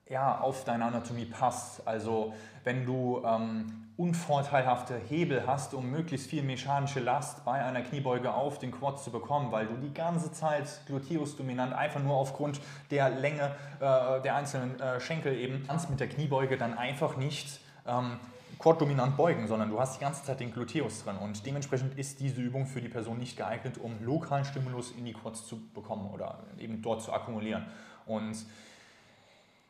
[0.07, 1.87] ja, auf deine Anatomie passt.
[1.87, 8.33] Also wenn du ähm, unvorteilhafte Hebel hast, um möglichst viel mechanische Last bei einer Kniebeuge
[8.33, 12.61] auf den Quad zu bekommen, weil du die ganze Zeit Gluteus dominant einfach nur aufgrund
[12.91, 17.59] der Länge äh, der einzelnen äh, Schenkel eben kannst mit der Kniebeuge dann einfach nicht
[17.85, 18.19] ähm,
[18.57, 22.41] quad-dominant beugen, sondern du hast die ganze Zeit den Gluteus drin und dementsprechend ist diese
[22.41, 26.39] Übung für die Person nicht geeignet, um lokalen Stimulus in die Quads zu bekommen oder
[26.57, 27.65] eben dort zu akkumulieren.
[28.05, 28.37] Und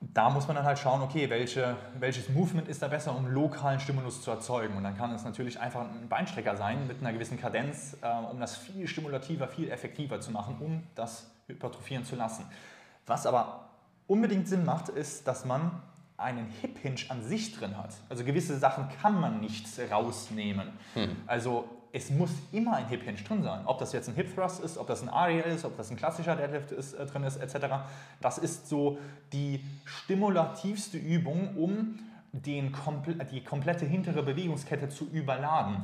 [0.01, 3.81] da muss man dann halt schauen, okay, welche, welches Movement ist da besser, um lokalen
[3.81, 4.77] Stimulus zu erzeugen.
[4.77, 8.39] Und dann kann es natürlich einfach ein Beinstrecker sein mit einer gewissen Kadenz, äh, um
[8.39, 12.45] das viel stimulativer, viel effektiver zu machen, um das hypertrophieren zu lassen.
[13.07, 13.69] Was aber
[14.07, 15.71] unbedingt Sinn macht, ist, dass man
[16.19, 17.93] einen Hip Hinge an sich drin hat.
[18.09, 20.69] Also gewisse Sachen kann man nicht rausnehmen.
[21.27, 23.65] Also es muss immer ein Hip Hinge drin sein.
[23.65, 25.97] Ob das jetzt ein Hip Thrust ist, ob das ein Aria ist, ob das ein
[25.97, 27.67] klassischer Deadlift ist, äh, drin ist, etc.
[28.21, 28.99] Das ist so
[29.33, 31.99] die stimulativste Übung, um
[32.31, 32.75] den,
[33.31, 35.83] die komplette hintere Bewegungskette zu überladen.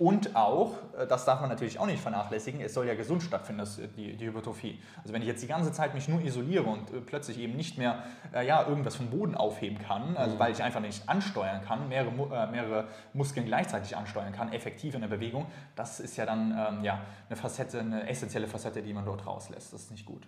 [0.00, 3.60] Und auch, äh, das darf man natürlich auch nicht vernachlässigen, es soll ja gesund stattfinden,
[3.60, 4.80] das, äh, die, die Hypertrophie.
[5.02, 7.76] Also wenn ich jetzt die ganze Zeit mich nur isoliere und äh, plötzlich eben nicht
[7.76, 11.90] mehr äh, ja, irgendwas vom Boden aufheben kann, also weil ich einfach nicht ansteuern kann,
[11.90, 16.50] mehrere, äh, mehrere Muskeln gleichzeitig ansteuern kann, effektiv in der Bewegung, das ist ja dann
[16.50, 19.74] ähm, ja, eine Facette, eine essentielle Facette, die man dort rauslässt.
[19.74, 20.26] Das ist nicht gut.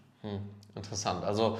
[0.74, 1.24] Interessant.
[1.24, 1.58] Also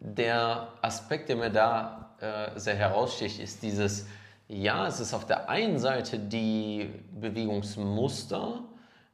[0.00, 4.06] der Aspekt, der mir da äh, sehr heraussticht, ist dieses,
[4.48, 8.62] ja, es ist auf der einen Seite die Bewegungsmuster,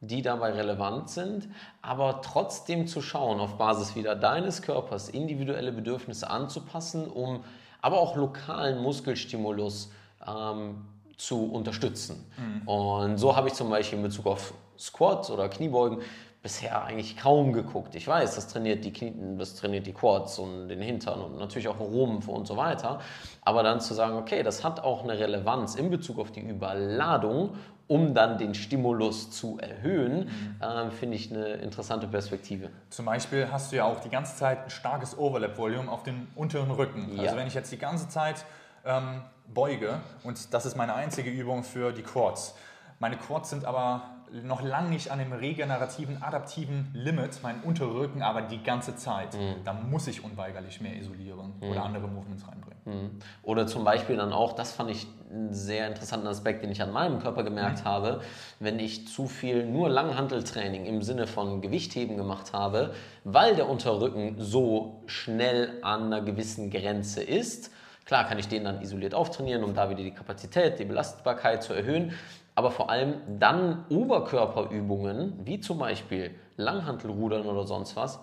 [0.01, 1.49] die dabei relevant sind,
[1.83, 7.43] aber trotzdem zu schauen, auf Basis wieder deines Körpers individuelle Bedürfnisse anzupassen, um
[7.81, 9.91] aber auch lokalen Muskelstimulus
[10.27, 10.85] ähm,
[11.17, 12.25] zu unterstützen.
[12.67, 16.01] Und so habe ich zum Beispiel in Bezug auf Squats oder Kniebeugen
[16.45, 17.95] bisher eigentlich kaum geguckt.
[17.95, 21.69] Ich weiß, das trainiert die Knie, das trainiert die Quads und den Hintern und natürlich
[21.69, 23.01] auch Rumpf und so weiter.
[23.41, 27.57] Aber dann zu sagen, okay, das hat auch eine Relevanz in Bezug auf die Überladung,
[27.87, 30.31] um dann den Stimulus zu erhöhen,
[30.63, 32.69] ähm, finde ich eine interessante Perspektive.
[32.91, 36.71] Zum Beispiel hast du ja auch die ganze Zeit ein starkes Overlap-Volume auf dem unteren
[36.71, 37.11] Rücken.
[37.17, 37.23] Ja.
[37.23, 38.45] Also wenn ich jetzt die ganze Zeit
[38.85, 42.55] ähm, beuge und das ist meine einzige Übung für die Quads.
[42.99, 44.03] Meine Quads sind aber
[44.43, 49.37] noch lange nicht an dem regenerativen, adaptiven Limit, mein unterer Rücken aber die ganze Zeit.
[49.65, 53.21] Da muss ich unweigerlich mehr isolieren oder andere Movements reinbringen.
[53.43, 56.93] Oder zum Beispiel dann auch, das fand ich einen sehr interessanten Aspekt, den ich an
[56.93, 58.21] meinem Körper gemerkt habe,
[58.61, 64.37] wenn ich zu viel nur Langhanteltraining im Sinne von Gewichtheben gemacht habe, weil der Unterrücken
[64.39, 67.71] so schnell an einer gewissen Grenze ist.
[68.05, 71.73] Klar kann ich den dann isoliert auftrainieren, um da wieder die Kapazität, die Belastbarkeit zu
[71.73, 72.13] erhöhen.
[72.55, 78.21] Aber vor allem dann Oberkörperübungen, wie zum Beispiel Langhantelrudern oder sonst was,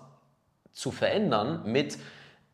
[0.72, 1.98] zu verändern mit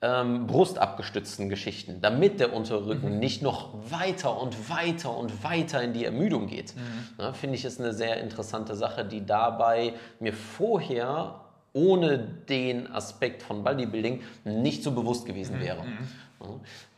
[0.01, 6.05] ähm, brustabgestützten Geschichten, damit der Unterrücken nicht noch weiter und weiter und weiter in die
[6.05, 6.75] Ermüdung geht.
[7.19, 11.41] Ja, Finde ich ist eine sehr interessante Sache, die dabei mir vorher
[11.73, 15.85] ohne den Aspekt von Bodybuilding nicht so bewusst gewesen wäre.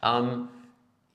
[0.02, 0.18] Ja.
[0.18, 0.48] Ähm,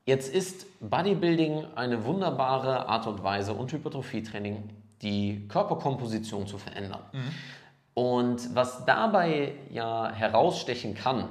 [0.05, 4.69] Jetzt ist Bodybuilding eine wunderbare Art und Weise und Hypertrophietraining,
[5.01, 7.01] die Körperkomposition zu verändern.
[7.95, 11.29] Und was dabei ja herausstechen kann,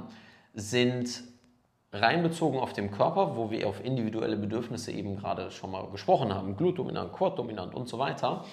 [0.54, 1.22] sind
[1.92, 6.34] rein bezogen auf den Körper, wo wir auf individuelle Bedürfnisse eben gerade schon mal gesprochen
[6.34, 8.44] haben, glutdominant, quaddominant und so weiter,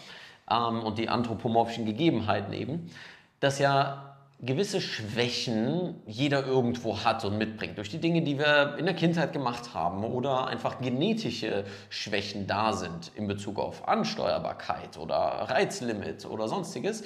[0.52, 2.92] ähm, und die anthropomorphischen Gegebenheiten eben,
[3.40, 7.78] dass ja gewisse Schwächen jeder irgendwo hat und mitbringt.
[7.78, 12.74] Durch die Dinge, die wir in der Kindheit gemacht haben oder einfach genetische Schwächen da
[12.74, 17.04] sind in Bezug auf Ansteuerbarkeit oder Reizlimit oder sonstiges,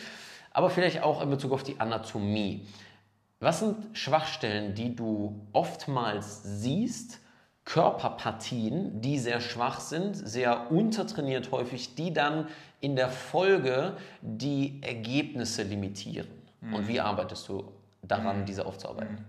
[0.52, 2.66] aber vielleicht auch in Bezug auf die Anatomie.
[3.42, 7.20] Was sind Schwachstellen, die du oftmals siehst,
[7.66, 12.48] Körperpartien, die sehr schwach sind, sehr untertrainiert häufig, die dann
[12.80, 16.45] in der Folge die Ergebnisse limitieren?
[16.62, 19.24] Und wie arbeitest du daran, diese aufzuarbeiten?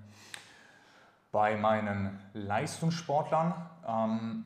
[1.33, 3.55] Bei meinen Leistungssportlern
[3.87, 4.45] ähm,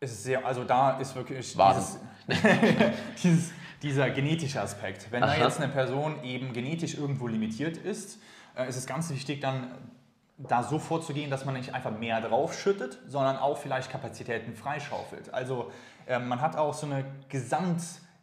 [0.00, 1.98] ist es sehr, also da ist wirklich dieses,
[3.22, 3.50] dieses,
[3.82, 5.10] dieser genetische Aspekt.
[5.10, 5.36] Wenn da Aha.
[5.36, 8.18] jetzt eine Person eben genetisch irgendwo limitiert ist,
[8.56, 9.70] äh, ist es ganz wichtig, dann
[10.36, 15.32] da so vorzugehen, dass man nicht einfach mehr draufschüttet, sondern auch vielleicht Kapazitäten freischaufelt.
[15.32, 15.70] Also
[16.06, 17.82] äh, man hat auch so eine gesamt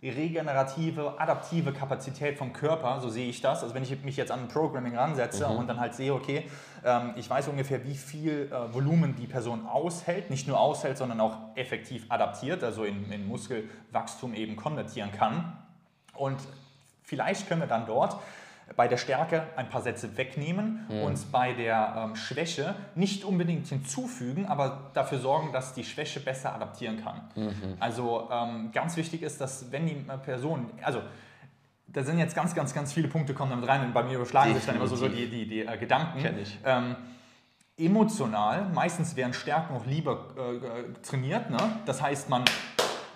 [0.10, 3.62] regenerative, adaptive Kapazität vom Körper, so sehe ich das.
[3.62, 6.50] Also wenn ich mich jetzt an Programming ransetze und dann halt sehe, okay,
[6.84, 11.22] ähm, ich weiß ungefähr, wie viel äh, Volumen die Person aushält, nicht nur aushält, sondern
[11.22, 15.58] auch effektiv adaptiert, also in, in Muskelwachstum eben konvertieren kann.
[16.16, 16.40] Und
[17.04, 18.18] vielleicht können wir dann dort
[18.76, 24.46] bei der Stärke ein paar Sätze wegnehmen und bei der ähm, Schwäche nicht unbedingt hinzufügen,
[24.46, 27.22] aber dafür sorgen, dass die Schwäche besser adaptieren kann.
[27.80, 31.02] Also ähm, ganz wichtig ist, dass wenn die äh, Person, also
[31.88, 34.54] da sind jetzt ganz, ganz, ganz viele Punkte kommen damit rein und bei mir überschlagen
[34.54, 36.22] sich dann immer so, so die, die, die äh, Gedanken.
[36.22, 36.58] Kenn ich.
[36.64, 36.96] Ähm,
[37.78, 41.50] emotional, meistens werden Stärken auch lieber äh, äh, trainiert.
[41.50, 41.58] Ne?
[41.86, 42.46] Das heißt, man,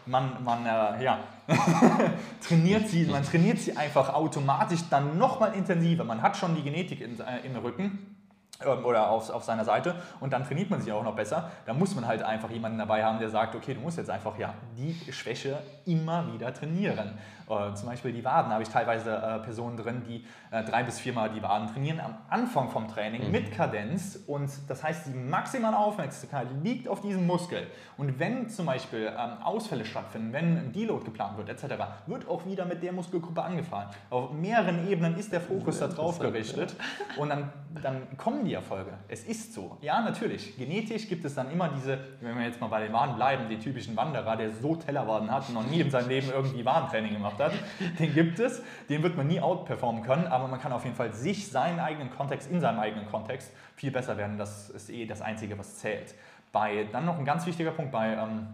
[0.05, 1.19] man, man äh, ja,
[2.47, 6.03] trainiert sie, man trainiert sie einfach automatisch dann nochmal intensiver.
[6.03, 8.14] Man hat schon die Genetik in, äh, im Rücken
[8.63, 11.51] oder auf, auf seiner Seite und dann trainiert man sie auch noch besser.
[11.65, 14.37] Da muss man halt einfach jemanden dabei haben, der sagt, okay, du musst jetzt einfach
[14.37, 17.17] ja die Schwäche immer wieder trainieren.
[17.49, 20.99] Äh, zum Beispiel die Waden habe ich teilweise äh, Personen drin, die äh, drei bis
[20.99, 25.77] viermal die Waden trainieren am Anfang vom Training mit Kadenz und das heißt, die maximale
[25.77, 27.67] Aufmerksamkeit liegt auf diesem Muskel.
[27.97, 31.75] Und wenn zum Beispiel ähm, Ausfälle stattfinden, wenn ein Deload geplant wird etc.,
[32.07, 33.89] wird auch wieder mit der Muskelgruppe angefahren.
[34.09, 36.75] Auf mehreren Ebenen ist der Fokus da drauf gerichtet
[37.17, 38.91] und dann, dann kommen die Erfolge.
[39.07, 39.77] Es ist so.
[39.81, 40.57] Ja, natürlich.
[40.57, 43.59] Genetisch gibt es dann immer diese, wenn wir jetzt mal bei den Waden bleiben, den
[43.59, 47.39] typischen Wanderer, der so Tellerwaden hat und noch nie in seinem Leben irgendwie Wadentraining gemacht
[47.39, 47.51] hat.
[47.99, 48.61] Den gibt es.
[48.89, 52.09] Den wird man nie outperformen können, aber man kann auf jeden Fall sich, seinen eigenen
[52.09, 54.37] Kontext, in seinem eigenen Kontext viel besser werden.
[54.37, 56.15] Das ist eh das Einzige, was zählt.
[56.51, 58.47] Bei, dann noch ein ganz wichtiger Punkt bei ähm,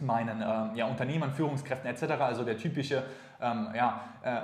[0.00, 3.04] meinen ähm, ja, Unternehmern, Führungskräften etc., also der typische
[3.40, 4.40] ähm, ja, äh,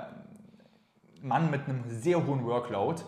[1.21, 3.01] Mann mit einem sehr hohen Workload,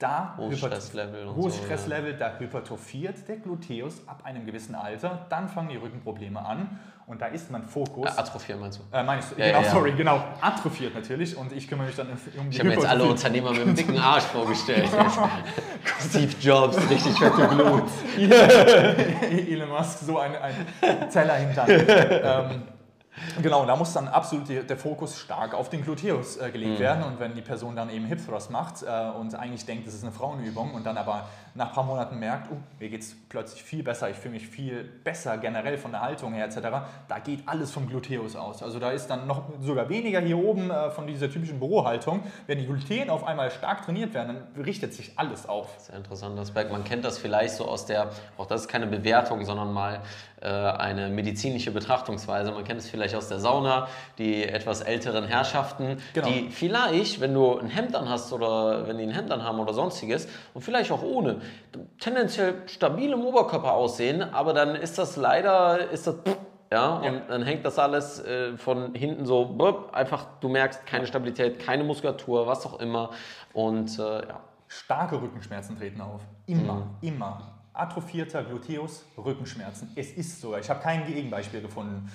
[0.00, 1.66] da Hohes Stresslevel hohes so, ja.
[1.66, 7.20] Stresslevel, da hypertrophiert der Gluteus ab einem gewissen Alter, dann fangen die Rückenprobleme an und
[7.20, 8.08] da ist mein Fokus.
[8.08, 8.96] Äh, atrophieren meinst du?
[8.96, 9.40] Äh, meinst du?
[9.40, 9.70] Ja, genau, ja, ja.
[9.72, 10.24] sorry, genau.
[10.40, 13.04] Atrophiert natürlich und ich kümmere mich dann um die Ich habe mir jetzt alle.
[13.04, 14.88] Unternehmer mit einem dicken Arsch vorgestellt.
[16.08, 17.82] Steve Jobs, richtig fette Blut.
[19.48, 21.68] Elon Musk, so ein, ein Zeller hintern.
[21.70, 22.62] ähm,
[23.42, 27.04] genau, da muss dann absolut der Fokus stark auf den Gluteus äh, gelegt werden.
[27.04, 30.02] Und wenn die Person dann eben Hip Thrust macht äh, und eigentlich denkt, das ist
[30.02, 33.62] eine Frauenübung und dann aber nach ein paar Monaten merkt, oh, mir geht es plötzlich
[33.62, 36.56] viel besser, ich fühle mich viel besser generell von der Haltung her etc.,
[37.08, 38.62] da geht alles vom Gluteus aus.
[38.62, 42.22] Also da ist dann noch sogar weniger hier oben äh, von dieser typischen Bürohaltung.
[42.46, 45.68] Wenn die Gluten auf einmal stark trainiert werden, dann richtet sich alles auf.
[45.78, 46.70] Sehr interessanter Aspekt.
[46.70, 50.00] Man kennt das vielleicht so aus der, auch das ist keine Bewertung, sondern mal
[50.40, 52.52] äh, eine medizinische Betrachtungsweise.
[52.52, 56.28] Man kennt es vielleicht aus der Sauna, die etwas älteren Herrschaften, Genau.
[56.28, 59.58] die vielleicht, wenn du ein Hemd an hast oder wenn die ein Hemd an haben
[59.58, 61.40] oder sonstiges und vielleicht auch ohne,
[61.98, 66.16] tendenziell stabil im Oberkörper aussehen, aber dann ist das leider, ist das
[66.72, 67.20] ja, und Ja.
[67.28, 69.58] dann hängt das alles äh, von hinten so,
[69.92, 73.10] einfach, du merkst keine Stabilität, keine Muskulatur, was auch immer.
[73.52, 76.20] Und äh, ja, Starke Rückenschmerzen treten auf.
[76.46, 77.54] Immer, immer.
[77.72, 79.90] Atrophierter Gluteus, Rückenschmerzen.
[79.96, 80.56] Es ist so.
[80.56, 82.08] Ich habe kein Gegenbeispiel gefunden.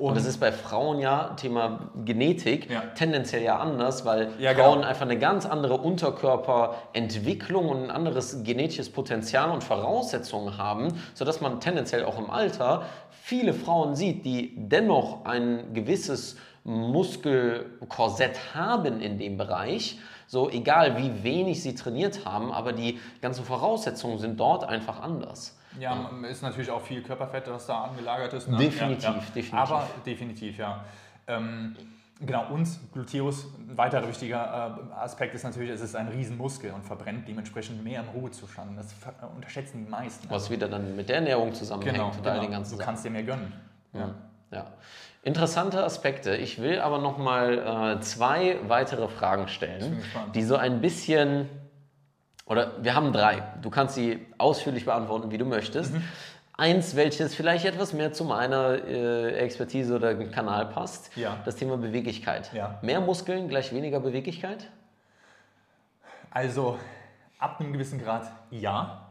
[0.00, 2.82] Und das ist bei Frauen ja, Thema Genetik, Ja.
[2.94, 4.88] tendenziell ja anders, weil Ja, Frauen genau.
[4.88, 11.60] einfach eine ganz andere Unterkörperentwicklung und ein anderes genetisches Potenzial und Voraussetzungen haben, sodass man
[11.60, 19.36] tendenziell auch im Alter viele Frauen sieht, die dennoch ein gewisses Muskelkorsett haben in dem
[19.36, 25.00] Bereich, so egal wie wenig sie trainiert haben, aber die ganzen Voraussetzungen sind dort einfach
[25.00, 25.56] anders.
[25.78, 28.48] Ja, ist natürlich auch viel Körperfett, das da angelagert ist.
[28.48, 28.56] Ne?
[28.56, 29.18] Definitiv, ja, ja.
[29.18, 29.54] definitiv.
[29.54, 30.84] Aber definitiv, ja.
[31.28, 31.76] Ähm,
[32.20, 36.84] genau, und Gluteus, ein weiterer wichtiger äh, Aspekt ist natürlich, es ist ein Riesenmuskel und
[36.84, 38.76] verbrennt dementsprechend mehr im Ruhezustand.
[38.76, 40.28] Das äh, unterschätzen die meisten.
[40.28, 42.40] Was wieder dann mit der Ernährung zusammenhängt genau, und all genau.
[42.42, 43.52] den ganzen du kannst dir mehr gönnen.
[43.92, 44.14] Ja.
[44.50, 44.66] Ja.
[45.22, 46.34] Interessante Aspekte.
[46.34, 50.02] Ich will aber noch mal äh, zwei weitere Fragen stellen,
[50.34, 51.48] die so ein bisschen
[52.50, 53.44] oder wir haben drei.
[53.62, 55.94] Du kannst sie ausführlich beantworten, wie du möchtest.
[55.94, 56.02] Mhm.
[56.58, 61.16] Eins, welches vielleicht etwas mehr zu meiner äh, Expertise oder Kanal passt.
[61.16, 61.38] Ja.
[61.44, 62.52] Das Thema Beweglichkeit.
[62.52, 62.78] Ja.
[62.82, 64.66] Mehr Muskeln gleich weniger Beweglichkeit?
[66.32, 66.78] Also
[67.38, 69.08] ab einem gewissen Grad ja.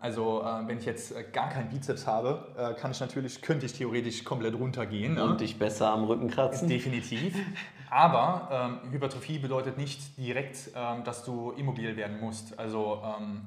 [0.00, 3.64] Also äh, wenn ich jetzt äh, gar keinen Bizeps habe, äh, kann ich natürlich, könnte
[3.64, 5.14] ich theoretisch komplett runtergehen.
[5.14, 5.24] ne?
[5.24, 6.68] Und dich besser am Rücken kratzen?
[6.68, 7.34] Definitiv.
[7.94, 12.58] Aber ähm, Hypertrophie bedeutet nicht direkt, ähm, dass du immobil werden musst.
[12.58, 13.42] Also ähm,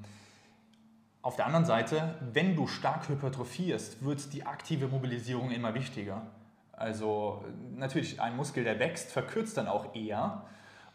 [1.22, 6.28] auf der anderen Seite, wenn du stark hypertrophierst, wird die aktive Mobilisierung immer wichtiger.
[6.72, 7.44] Also
[7.76, 10.44] natürlich, ein Muskel, der wächst, verkürzt dann auch eher.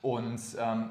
[0.00, 0.90] Und ähm,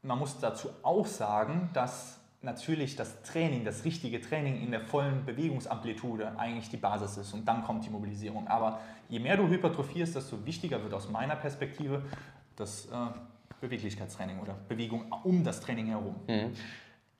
[0.00, 5.24] man muss dazu auch sagen, dass natürlich das Training, das richtige Training in der vollen
[5.24, 8.48] Bewegungsamplitude eigentlich die Basis ist und dann kommt die Mobilisierung.
[8.48, 12.02] Aber je mehr du hypertrophierst, desto wichtiger wird aus meiner Perspektive
[12.56, 12.90] das äh,
[13.60, 16.14] Beweglichkeitstraining oder Bewegung um das Training herum.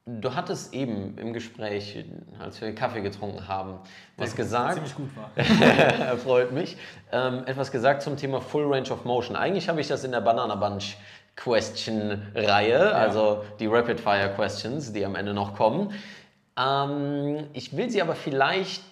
[0.07, 2.05] Du hattest eben im Gespräch,
[2.39, 3.79] als wir Kaffee getrunken haben,
[4.17, 4.75] was gesagt.
[4.75, 6.17] Ziemlich gut war.
[6.17, 6.77] Freut mich.
[7.13, 9.37] Ähm, etwas gesagt zum Thema Full Range of Motion.
[9.37, 10.97] Eigentlich habe ich das in der Banana Bunch
[11.37, 15.93] Question Reihe, also die Rapid Fire Questions, die am Ende noch kommen.
[16.59, 18.83] Ähm, ich will sie aber vielleicht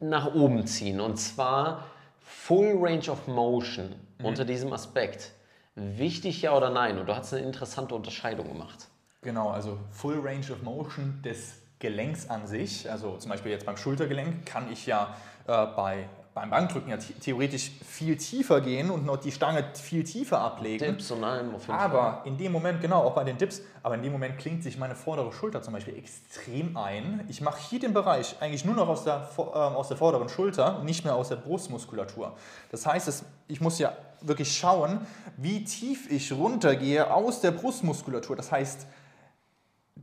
[0.00, 1.84] nach oben ziehen und zwar
[2.20, 5.30] Full Range of Motion unter diesem Aspekt.
[5.74, 6.98] Wichtig ja oder nein?
[6.98, 8.88] Und du hast eine interessante Unterscheidung gemacht.
[9.22, 13.76] Genau, also Full Range of Motion des Gelenks an sich, also zum Beispiel jetzt beim
[13.76, 19.04] Schultergelenk, kann ich ja äh, bei, beim Bankdrücken ja the- theoretisch viel tiefer gehen und
[19.04, 20.84] noch die Stange viel tiefer ablegen.
[20.86, 21.90] Tipps und allem auf jeden Fall.
[21.90, 24.78] Aber in dem Moment, genau, auch bei den Dips, aber in dem Moment klingt sich
[24.78, 27.24] meine vordere Schulter zum Beispiel extrem ein.
[27.28, 30.82] Ich mache hier den Bereich eigentlich nur noch aus der, ähm, aus der vorderen Schulter,
[30.84, 32.34] nicht mehr aus der Brustmuskulatur.
[32.70, 33.92] Das heißt, es, ich muss ja
[34.22, 38.36] wirklich schauen, wie tief ich runtergehe aus der Brustmuskulatur.
[38.36, 38.86] Das heißt,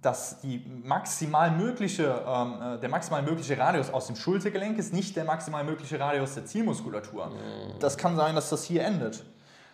[0.01, 5.15] dass die maximal mögliche, ähm, äh, der maximal mögliche Radius aus dem Schultergelenk ist nicht
[5.15, 7.31] der maximal mögliche Radius der Zielmuskulatur.
[7.79, 9.23] Das kann sein, dass das hier endet.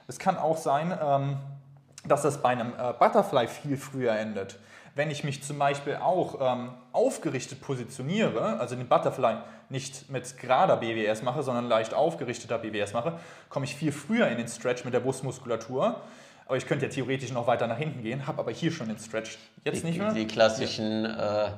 [0.07, 1.37] Es kann auch sein, ähm,
[2.07, 4.59] dass das bei einem äh, Butterfly viel früher endet.
[4.95, 9.37] Wenn ich mich zum Beispiel auch ähm, aufgerichtet positioniere, also den Butterfly
[9.69, 14.37] nicht mit gerader BWS mache, sondern leicht aufgerichteter BWS mache, komme ich viel früher in
[14.37, 15.99] den Stretch mit der Brustmuskulatur.
[16.47, 18.99] Aber ich könnte ja theoretisch noch weiter nach hinten gehen, habe aber hier schon den
[18.99, 19.37] Stretch.
[19.63, 20.13] Jetzt nicht mehr?
[20.13, 21.49] Die klassischen, äh,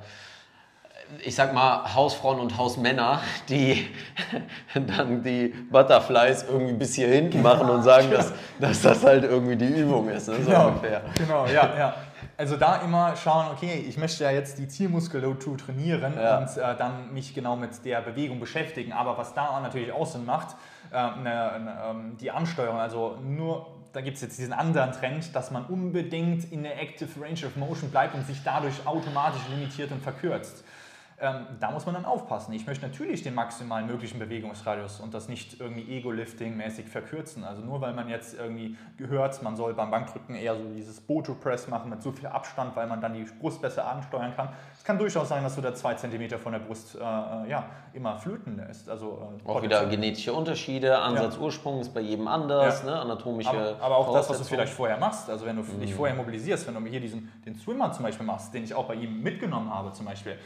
[1.24, 3.88] ich sag mal, Hausfrauen und Hausmänner, die
[4.74, 9.56] dann die Butterflies irgendwie bis hier hinten machen und sagen, dass, dass das halt irgendwie
[9.58, 10.28] die Übung ist.
[10.30, 10.36] Ne?
[10.36, 11.02] So Genau, ungefähr.
[11.18, 11.96] genau, ja, ja.
[12.38, 16.38] Also da immer schauen, okay, ich möchte ja jetzt die Zielmuskulatur trainieren Ja.
[16.40, 18.94] und äh, dann mich genau mit der Bewegung beschäftigen.
[18.94, 20.56] Aber was da natürlich auch Sinn macht,
[20.92, 25.36] äh, eine, eine, ähm, die Ansteuerung, also nur, da gibt es jetzt diesen anderen Trend,
[25.36, 29.92] dass man unbedingt in der Active Range of Motion bleibt und sich dadurch automatisch limitiert
[29.92, 30.64] und verkürzt.
[31.20, 32.54] Ähm, da muss man dann aufpassen.
[32.54, 37.44] Ich möchte natürlich den maximal möglichen Bewegungsradius und das nicht irgendwie Ego-Lifting-mäßig verkürzen.
[37.44, 41.70] Also nur weil man jetzt irgendwie gehört, man soll beim Bankdrücken eher so dieses Boto-Press
[41.70, 44.50] machen mit so viel Abstand, weil man dann die Brust besser ansteuern kann.
[44.88, 47.66] Es kann durchaus sein, dass du da zwei Zentimeter von der Brust äh, äh, ja,
[47.92, 48.90] immer flöten lässt.
[48.90, 51.42] Also, äh, Auch wieder genetische Unterschiede, Ansatz, Ja.
[51.42, 52.92] Ursprung ist bei jedem anders, Ja.
[52.92, 53.00] ne?
[53.02, 55.82] anatomische aber, aber auch das, was du vielleicht vorher machst, also wenn du Mhm.
[55.82, 58.86] dich vorher mobilisierst, wenn du hier diesen, den Swimmer zum Beispiel machst, den ich auch
[58.86, 60.38] bei ihm mitgenommen habe zum Beispiel,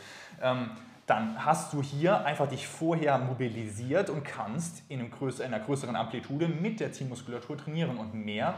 [0.42, 0.72] ähm,
[1.06, 5.64] dann hast du hier einfach dich vorher mobilisiert und kannst in, einem größer, in einer
[5.64, 8.56] größeren Amplitude mit der Zielmuskulatur trainieren und mehr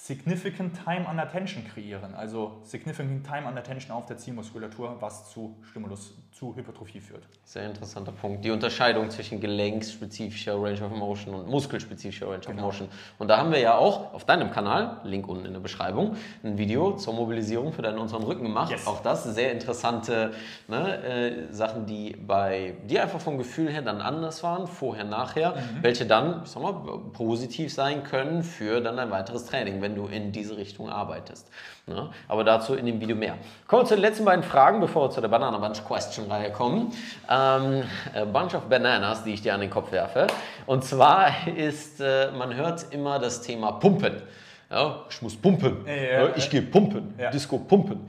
[0.00, 2.14] Significant Time under Tension kreieren.
[2.14, 7.24] Also Significant Time under Tension auf der Zielmuskulatur, was zu Stimulus, zu Hypertrophie führt.
[7.44, 8.44] Sehr interessanter Punkt.
[8.44, 12.68] Die Unterscheidung zwischen gelenksspezifischer Range of Motion und muskelspezifischer Range Genau.
[12.68, 12.88] of Motion.
[13.18, 16.56] Und da haben wir ja auch auf deinem Kanal, Link unten in der Beschreibung, ein
[16.56, 18.70] Video zur Mobilisierung für deinen unteren Rücken gemacht.
[18.70, 18.86] Yes.
[18.86, 20.30] Auch das sehr interessante
[20.68, 25.56] ne, äh, Sachen, die bei dir einfach vom Gefühl her dann anders waren, vorher, nachher,
[25.56, 25.82] Mhm.
[25.82, 26.72] welche dann, ich sag mal,
[27.12, 31.48] positiv sein können für dann ein weiteres Training, wenn du in diese Richtung arbeitest.
[31.86, 32.10] Ne?
[32.28, 33.38] Aber dazu in dem Video mehr.
[33.66, 36.52] Kommen wir zu den letzten beiden Fragen, bevor wir zu der Banana Bunch Question Reihe
[36.52, 36.92] kommen.
[37.28, 37.84] Ähm,
[38.14, 40.26] a bunch of Bananas, die ich dir an den Kopf werfe.
[40.66, 44.22] Und zwar ist, äh, man hört immer das Thema Pumpen.
[44.70, 45.78] Ja, ich muss pumpen.
[45.86, 47.14] Ja, ja, ich gehe pumpen.
[47.32, 48.06] Disco pumpen.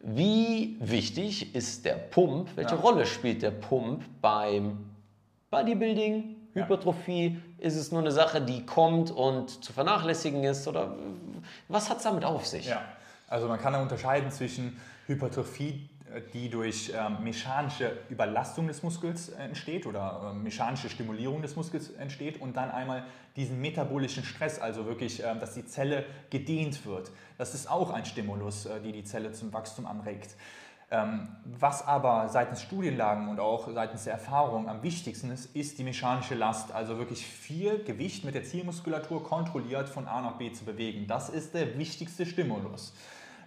[0.00, 2.50] Wie wichtig ist der Pump?
[2.56, 2.74] Welche.
[2.74, 4.90] Rolle spielt der Pump beim
[5.50, 7.40] Bodybuilding, Hypertrophie?
[7.58, 10.66] Ist es nur eine Sache, die kommt und zu vernachlässigen ist?
[10.68, 10.96] Oder
[11.68, 12.66] was hat es damit auf sich?
[12.66, 12.82] Ja,
[13.28, 19.42] also man kann unterscheiden zwischen Hypertrophie, äh, die durch ähm, mechanische Überlastung des Muskels äh,
[19.42, 23.04] entsteht oder ähm, mechanische Stimulierung des Muskels entsteht und dann einmal
[23.36, 27.10] diesen metabolischen Stress, also wirklich, ähm, dass die Zelle gedehnt wird.
[27.38, 30.36] Das ist auch ein Stimulus, äh, die die Zelle zum Wachstum anregt.
[30.94, 31.28] Ähm,
[31.58, 36.34] was aber seitens Studienlagen und auch seitens der Erfahrung am wichtigsten ist, ist die mechanische
[36.34, 36.72] Last.
[36.72, 41.06] Also wirklich viel Gewicht mit der Zielmuskulatur kontrolliert von A nach B zu bewegen.
[41.08, 42.92] Das ist der wichtigste Stimulus.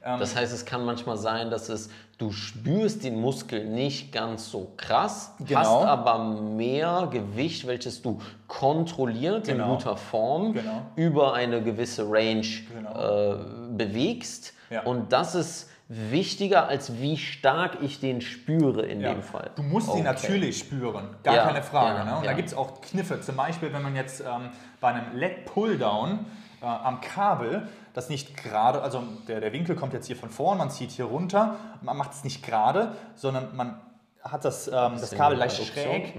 [0.03, 4.71] Das heißt, es kann manchmal sein, dass es, du spürst den Muskel nicht ganz so
[4.77, 5.59] krass, Genau.
[5.59, 9.75] hast aber mehr Gewicht, welches du kontrolliert in Genau.
[9.75, 10.85] guter Form Genau.
[10.95, 13.33] über eine gewisse Range Genau.
[13.33, 13.37] äh,
[13.75, 14.53] bewegst.
[14.69, 14.83] Ja.
[14.83, 19.13] Und das ist wichtiger, als wie stark ich den spüre in Ja.
[19.13, 19.51] dem Fall.
[19.55, 19.99] Du musst Okay.
[19.99, 21.99] ihn natürlich spüren, gar Ja, keine Frage.
[21.99, 22.17] ja, ne?
[22.17, 23.21] Und da gibt es auch Kniffe.
[23.21, 24.49] Zum Beispiel, wenn man jetzt ähm,
[24.81, 26.25] bei einem Leg Pulldown
[26.61, 30.57] äh, am Kabel das nicht gerade, also der, der Winkel kommt jetzt hier von vorn,
[30.57, 33.79] man zieht hier runter, man macht es nicht gerade, sondern man
[34.21, 36.13] hat das, ähm, das Kabel leicht schräg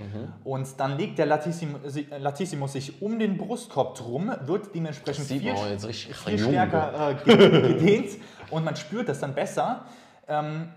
[0.45, 1.81] und dann legt der Latissimus,
[2.19, 5.55] Latissimus sich um den Brustkorb drum, wird dementsprechend viel,
[5.93, 8.11] viel stärker äh, ge- gedehnt
[8.51, 9.85] und man spürt das dann besser,
[10.27, 10.69] ähm,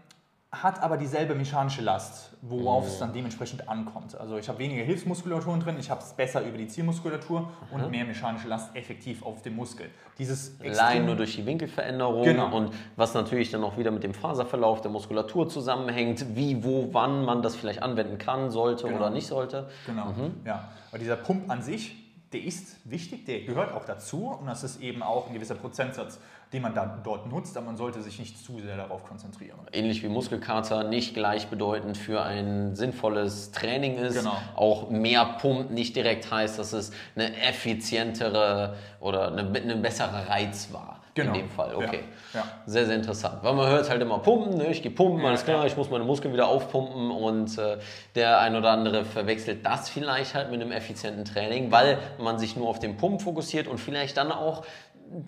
[0.51, 4.19] hat aber dieselbe mechanische Last, worauf es dann dementsprechend ankommt.
[4.19, 8.03] Also ich habe weniger Hilfsmuskulaturen drin, ich habe es besser über die Zielmuskulatur und mehr
[8.03, 9.89] mechanische Last effektiv auf dem Muskel.
[10.17, 12.53] Dieses Allein nur durch die Winkelveränderung Genau.
[12.53, 17.23] und was natürlich dann auch wieder mit dem Faserverlauf der Muskulatur zusammenhängt, wie, wo, wann
[17.23, 18.97] man das vielleicht anwenden kann, sollte Genau.
[18.97, 19.69] oder nicht sollte.
[19.85, 20.13] Genau,
[20.45, 20.67] ja.
[20.89, 21.95] Aber dieser Pump an sich,
[22.33, 26.19] der ist wichtig, der gehört auch dazu und das ist eben auch ein gewisser Prozentsatz,
[26.53, 29.57] den man da dort nutzt, aber man sollte sich nicht zu sehr darauf konzentrieren.
[29.71, 34.17] Ähnlich wie Muskelkater nicht gleichbedeutend für ein sinnvolles Training ist.
[34.17, 34.35] Genau.
[34.55, 40.73] Auch mehr Pump nicht direkt heißt, dass es eine effizientere oder eine, eine bessere Reiz
[40.73, 41.01] war.
[41.13, 41.33] Genau.
[41.33, 42.03] In dem Fall, okay.
[42.33, 42.45] Ja, ja.
[42.65, 43.39] Sehr, sehr interessant.
[43.41, 44.67] Weil man hört halt immer Pumpen, ne?
[44.67, 47.79] ich gehe pumpen, alles klar, ich muss meine Muskeln wieder aufpumpen und äh,
[48.15, 52.55] der ein oder andere verwechselt das vielleicht halt mit einem effizienten Training, weil man sich
[52.55, 54.63] nur auf den Pump fokussiert und vielleicht dann auch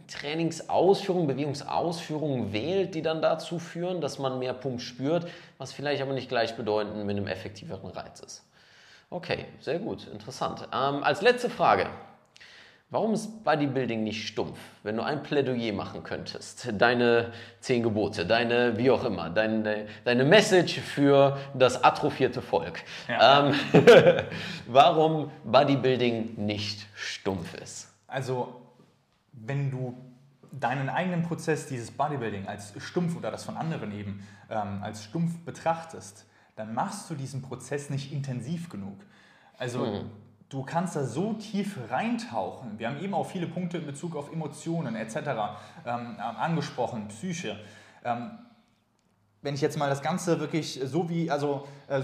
[0.08, 5.28] Trainingsausführungen, Bewegungsausführungen wählt, die dann dazu führen, dass man mehr Pump spürt,
[5.58, 8.44] was vielleicht aber nicht gleichbedeutend mit einem effektiveren Reiz ist.
[9.10, 10.68] Okay, sehr gut, interessant.
[10.74, 11.88] Ähm, als letzte Frage.
[12.94, 14.60] Warum ist Bodybuilding nicht stumpf?
[14.84, 20.24] Wenn du ein Plädoyer machen könntest, deine zehn Gebote, deine wie auch immer, deine, deine
[20.24, 22.84] Message für das atrophierte Volk.
[23.08, 23.50] Ja.
[23.50, 23.56] Ähm,
[24.68, 27.92] warum Bodybuilding nicht stumpf ist?
[28.06, 28.63] Also,
[29.34, 29.98] wenn du
[30.52, 35.40] deinen eigenen Prozess, dieses Bodybuilding, als stumpf oder das von anderen eben ähm, als stumpf
[35.40, 36.26] betrachtest,
[36.56, 39.00] dann machst du diesen Prozess nicht intensiv genug.
[39.58, 40.06] Also,
[40.50, 42.78] du kannst da so tief reintauchen.
[42.78, 45.18] Wir haben eben auch viele Punkte in Bezug auf Emotionen etc.
[45.86, 47.60] Ähm, angesprochen, Psyche.
[48.04, 48.32] Ähm,
[49.42, 52.02] wenn ich jetzt mal das Ganze wirklich so wie, also, äh,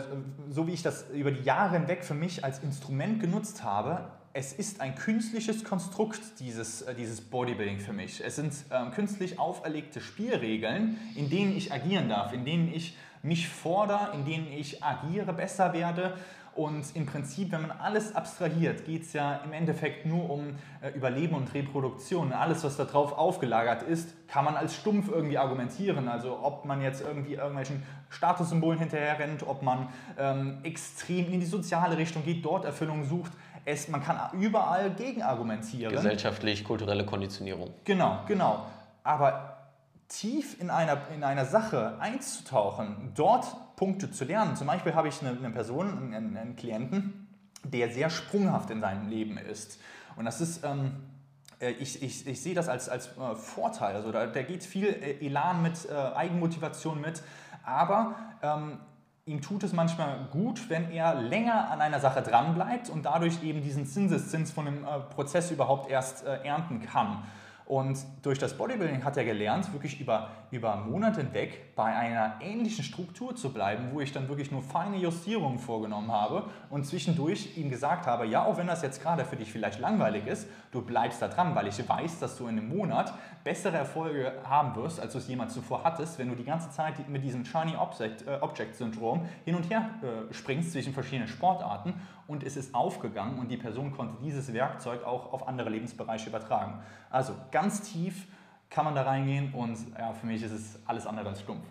[0.49, 4.53] so wie ich das über die Jahre hinweg für mich als Instrument genutzt habe, es
[4.53, 8.23] ist ein künstliches Konstrukt, dieses, äh, dieses Bodybuilding für mich.
[8.25, 13.49] Es sind ähm, künstlich auferlegte Spielregeln, in denen ich agieren darf, in denen ich mich
[13.49, 16.13] fordere, in denen ich agiere, besser werde.
[16.55, 20.89] Und im Prinzip, wenn man alles abstrahiert, geht es ja im Endeffekt nur um äh,
[20.89, 22.31] Überleben und Reproduktion.
[22.31, 26.07] Alles, was da drauf aufgelagert ist, kann man als stumpf irgendwie argumentieren.
[26.07, 31.45] Also ob man jetzt irgendwie irgendwelchen Statussymbolen hinterher rennt, ob man ähm, extrem in die
[31.45, 33.31] soziale Richtung geht, dort Erfüllung sucht.
[33.69, 35.93] Es, man kann überall gegen argumentieren.
[35.93, 37.73] Gesellschaftlich-kulturelle Konditionierung.
[37.83, 38.65] Genau, genau.
[39.03, 39.57] Aber
[40.07, 44.55] tief in einer, in einer Sache einzutauchen, dort Punkte zu lernen.
[44.55, 47.27] Zum Beispiel habe ich eine, eine Person, einen, einen Klienten,
[47.63, 49.79] der sehr sprunghaft in seinem Leben ist.
[50.15, 51.03] Und das ist, ähm,
[51.59, 53.95] äh, ich, ich, ich sehe das als, als äh, Vorteil.
[53.95, 57.21] Also da, da geht viel äh, Elan mit, äh, Eigenmotivation mit.
[57.63, 58.79] Aber ähm,
[59.29, 63.61] ihm tut es manchmal gut, wenn er länger an einer Sache dranbleibt und dadurch eben
[63.61, 67.23] diesen Zinseszins von dem äh, Prozess überhaupt erst äh, ernten kann.
[67.69, 72.83] Und durch das Bodybuilding hat er gelernt, wirklich über, über Monate hinweg bei einer ähnlichen
[72.83, 77.69] Struktur zu bleiben, wo ich dann wirklich nur feine Justierungen vorgenommen habe und zwischendurch ihm
[77.69, 81.21] gesagt habe, ja, auch wenn das jetzt gerade für dich vielleicht langweilig ist, du bleibst
[81.21, 83.13] da dran, weil ich weiß, dass du in einem Monat
[83.43, 87.07] bessere Erfolge haben wirst, als du es jemals zuvor hattest, wenn du die ganze Zeit
[87.07, 91.93] mit diesem Shiny Object, äh, Object Syndrom hin und her äh, springst zwischen verschiedenen Sportarten
[92.29, 96.79] und es ist aufgegangen und die Person konnte dieses Werkzeug auch auf andere Lebensbereiche übertragen.
[97.09, 98.27] Also ganz tief
[98.69, 101.65] kann man da reingehen und ja, für mich ist es alles andere als stumpf.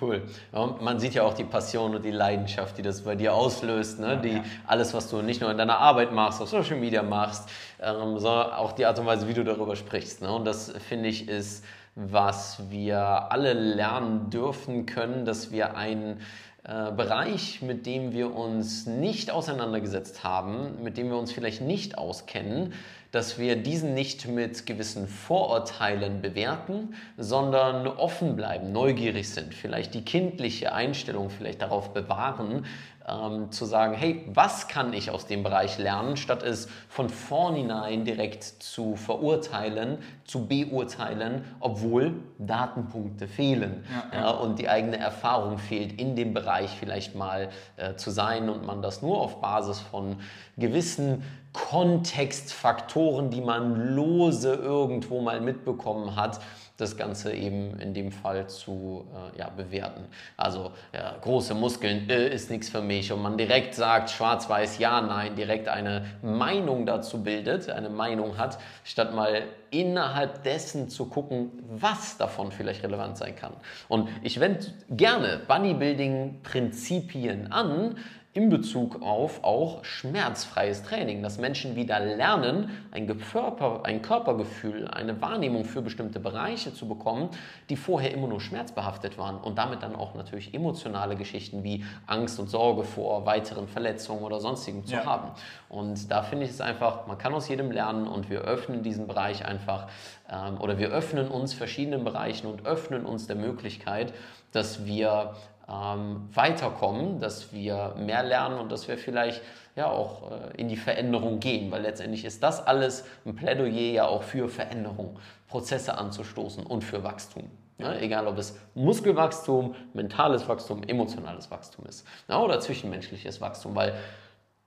[0.00, 0.22] Cool.
[0.52, 3.98] Ja, man sieht ja auch die Passion und die Leidenschaft, die das bei dir auslöst.
[3.98, 4.20] Ne?
[4.22, 7.48] die, Alles, was du nicht nur in deiner Arbeit machst, auf Social Media machst,
[7.80, 10.20] ähm, sondern auch die Art und Weise, wie du darüber sprichst.
[10.20, 10.30] Ne?
[10.30, 11.64] Und das, finde ich, ist,
[11.96, 16.20] was wir alle lernen dürfen können, dass wir einen
[16.64, 21.98] äh, Bereich, mit dem wir uns nicht auseinandergesetzt haben, mit dem wir uns vielleicht nicht
[21.98, 22.72] auskennen,
[23.10, 30.06] dass wir diesen nicht mit gewissen Vorurteilen bewerten, sondern offen bleiben, neugierig sind, vielleicht die
[30.06, 32.64] kindliche Einstellung vielleicht darauf bewahren,
[33.06, 38.04] ähm, zu sagen, hey, was kann ich aus dem Bereich lernen, statt es von vornherein
[38.04, 44.30] direkt zu verurteilen, zu beurteilen, obwohl Datenpunkte fehlen ja, ja.
[44.30, 48.80] und die eigene Erfahrung fehlt, in dem Bereich vielleicht mal äh, zu sein und man
[48.80, 50.16] das nur auf Basis von
[50.56, 56.40] gewissen Kontextfaktoren, die man lose irgendwo mal mitbekommen hat,
[56.76, 60.06] das Ganze eben in dem Fall zu äh, ja, bewerten.
[60.36, 65.00] Also ja, große Muskeln äh, ist nichts für mich und man direkt sagt schwarz-weiß ja,
[65.00, 71.52] nein, direkt eine Meinung dazu bildet, eine Meinung hat, statt mal innerhalb dessen zu gucken,
[71.68, 73.52] was davon vielleicht relevant sein kann.
[73.88, 77.98] Und ich wende gerne Bodybuilding-Prinzipien an,
[78.34, 85.22] in Bezug auf auch schmerzfreies Training, dass Menschen wieder lernen, ein, Körper, ein Körpergefühl, eine
[85.22, 87.28] Wahrnehmung für bestimmte Bereiche zu bekommen,
[87.70, 92.40] die vorher immer nur schmerzbehaftet waren und damit dann auch natürlich emotionale Geschichten wie Angst
[92.40, 95.04] und Sorge vor weiteren Verletzungen oder sonstigen zu ja.
[95.04, 95.30] haben.
[95.68, 99.06] Und da finde ich es einfach, man kann aus jedem lernen und wir öffnen diesen
[99.06, 99.86] Bereich einfach
[100.28, 104.12] ähm, oder wir öffnen uns verschiedenen Bereichen und öffnen uns der Möglichkeit,
[104.50, 105.34] dass wir
[105.68, 109.42] ähm, weiterkommen, dass wir mehr lernen und dass wir vielleicht
[109.76, 114.06] ja auch äh, in die Veränderung gehen, weil letztendlich ist das alles ein Plädoyer ja
[114.06, 117.50] auch für Veränderung, Prozesse anzustoßen und für Wachstum.
[117.78, 123.94] Ja, egal ob es Muskelwachstum, mentales Wachstum, emotionales Wachstum ist ja, oder zwischenmenschliches Wachstum, weil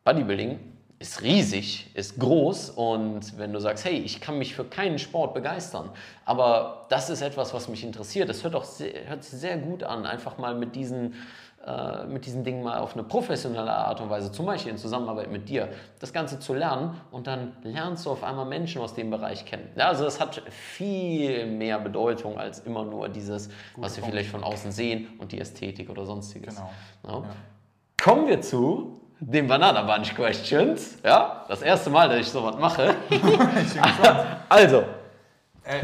[0.03, 0.59] Bodybuilding
[0.99, 5.35] ist riesig, ist groß und wenn du sagst, hey, ich kann mich für keinen Sport
[5.35, 5.91] begeistern,
[6.25, 9.83] aber das ist etwas, was mich interessiert, das hört, auch sehr, hört sich sehr gut
[9.83, 11.13] an, einfach mal mit diesen,
[11.63, 15.31] äh, mit diesen Dingen mal auf eine professionelle Art und Weise, zum Beispiel in Zusammenarbeit
[15.31, 15.69] mit dir,
[15.99, 19.69] das Ganze zu lernen und dann lernst du auf einmal Menschen aus dem Bereich kennen.
[19.75, 24.31] Ja, also das hat viel mehr Bedeutung als immer nur dieses, Gut was wir vielleicht
[24.31, 26.55] von außen sehen und die Ästhetik oder sonstiges.
[26.55, 26.71] Genau.
[27.03, 27.23] Ja.
[27.23, 27.35] Ja.
[27.97, 30.97] Kommen wir zu den Banana Bunch Questions.
[31.03, 32.95] Ja, das erste Mal, dass ich sowas mache.
[34.49, 34.83] also.
[35.63, 35.79] Äh,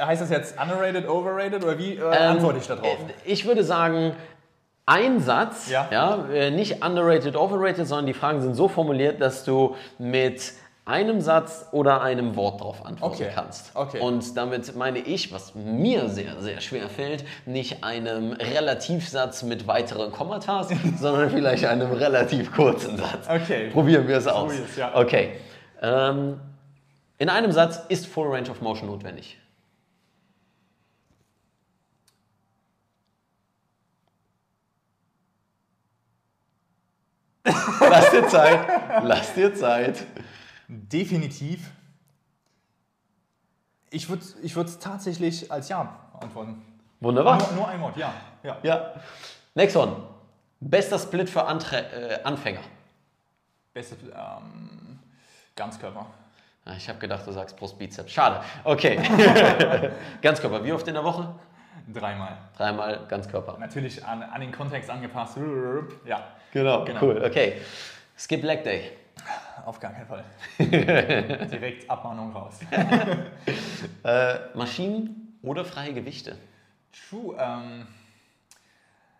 [0.00, 2.84] äh, heißt das jetzt underrated, overrated oder wie äh, ähm, antworte ich darauf?
[2.84, 4.14] Äh, ich würde sagen,
[4.86, 5.88] ein Satz, ja.
[5.90, 10.52] ja, äh, nicht underrated, overrated, sondern die Fragen sind so formuliert, dass du mit
[10.90, 13.30] einem Satz oder einem Wort darauf antworten okay.
[13.32, 13.70] kannst.
[13.74, 14.00] Okay.
[14.00, 20.10] Und damit meine ich, was mir sehr, sehr schwer fällt, nicht einem Relativsatz mit weiteren
[20.10, 20.68] Kommatas,
[21.00, 23.28] sondern vielleicht einem relativ kurzen Satz.
[23.28, 23.70] Okay.
[23.70, 24.52] Probieren wir es aus.
[24.76, 24.96] Ja.
[24.96, 25.34] Okay.
[25.80, 26.40] Ähm,
[27.18, 29.38] in einem Satz ist Full Range of Motion notwendig.
[37.80, 38.60] Lass dir Zeit.
[39.02, 40.04] Lass dir Zeit.
[40.72, 41.68] Definitiv.
[43.90, 46.62] Ich würde ich es tatsächlich als Ja antworten.
[47.00, 47.38] Wunderbar.
[47.38, 48.14] Nur, nur ein Wort, ja.
[48.44, 48.56] ja.
[48.62, 48.94] ja.
[49.54, 49.96] Next one.
[50.60, 52.60] Bester Split für Antre äh, Anfänger.
[53.74, 55.00] Beste ähm,
[55.56, 56.06] Ganzkörper.
[56.64, 58.12] Ah, ich habe gedacht, du sagst Brustbizeps.
[58.12, 58.40] Schade.
[58.62, 58.96] Okay.
[60.22, 60.62] Ganzkörper.
[60.62, 61.34] Wie oft in der Woche?
[61.92, 62.38] Dreimal.
[62.56, 63.58] Dreimal Ganzkörper.
[63.58, 65.36] Natürlich an, an den Kontext angepasst.
[66.04, 66.28] Ja.
[66.52, 67.02] Genau, genau.
[67.02, 67.24] cool.
[67.24, 67.60] Okay.
[68.16, 68.99] Skip Leg Day.
[69.64, 70.24] Auf gar keinen Fall.
[70.58, 72.60] Direkt Abmahnung raus.
[74.04, 76.36] äh, Maschinen oder freie Gewichte?
[77.08, 77.36] True.
[77.38, 77.86] Ähm,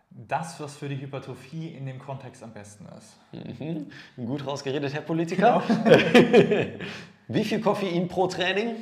[0.09, 3.17] das, was für die Hypertrophie in dem Kontext am besten ist.
[3.31, 3.87] Mhm.
[4.17, 5.63] Gut rausgeredet, Herr Politiker.
[5.67, 6.79] Genau.
[7.27, 8.75] Wie viel Koffein pro Training?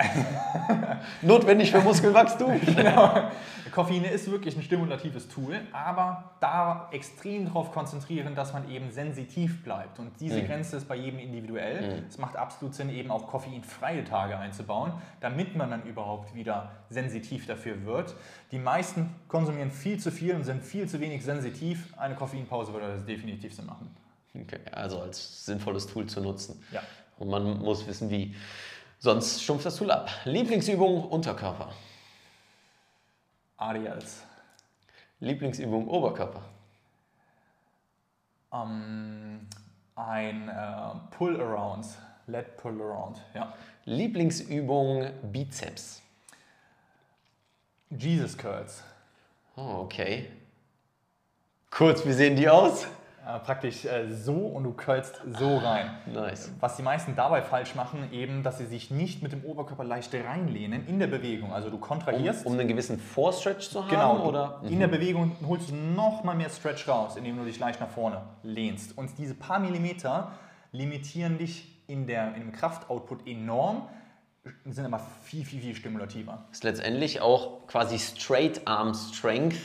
[1.22, 2.60] Notwendig für Muskelwachstum.
[2.76, 3.30] genau.
[3.70, 9.62] Koffein ist wirklich ein stimulatives Tool, aber da extrem darauf konzentrieren, dass man eben sensitiv
[9.62, 9.98] bleibt.
[9.98, 10.46] Und diese mhm.
[10.46, 12.00] Grenze ist bei jedem individuell.
[12.00, 12.04] Mhm.
[12.08, 17.46] Es macht absolut Sinn, eben auch koffeinfreie Tage einzubauen, damit man dann überhaupt wieder sensitiv
[17.46, 18.14] dafür wird.
[18.50, 21.94] Die meisten konsumieren viel zu viel und sind viel zu wenig sensitiv.
[21.96, 23.94] Eine Koffeinpause würde das definitiv Sinn machen.
[24.34, 26.62] Okay, also als sinnvolles Tool zu nutzen.
[26.72, 26.82] Ja.
[27.18, 28.34] Und man muss wissen, wie.
[29.02, 30.10] Sonst stumpft das Tool ab.
[30.24, 31.72] Lieblingsübung Unterkörper.
[33.56, 34.22] Ariels.
[35.20, 36.42] Lieblingsübung Oberkörper.
[38.50, 39.48] Um,
[39.96, 41.86] ein äh, Pull-Around.
[42.26, 43.54] Let Pull-Around, ja.
[43.86, 46.02] Lieblingsübung Bizeps.
[47.88, 48.84] Jesus Curls.
[49.56, 50.30] Oh, okay.
[51.70, 52.86] Kurz, wie sehen die aus?
[53.26, 55.90] Äh, praktisch äh, so und du curlst so rein.
[56.06, 56.50] Nice.
[56.58, 60.14] Was die meisten dabei falsch machen, eben, dass sie sich nicht mit dem Oberkörper leicht
[60.14, 61.52] reinlehnen in der Bewegung.
[61.52, 62.46] Also du Um, kontrahierst.
[62.46, 63.90] um einen gewissen Vorstretch zu haben?
[63.90, 64.60] Genau, Oder?
[64.64, 67.90] in der Bewegung holst du noch mal mehr Stretch raus, indem du dich leicht nach
[67.90, 68.96] vorne lehnst.
[68.96, 70.32] Und diese paar Millimeter
[70.72, 73.82] limitieren dich in, der, in dem Kraftoutput enorm,
[74.64, 76.46] sind aber viel, viel, viel stimulativer.
[76.50, 79.56] ist letztendlich auch quasi Straight Arm Strength.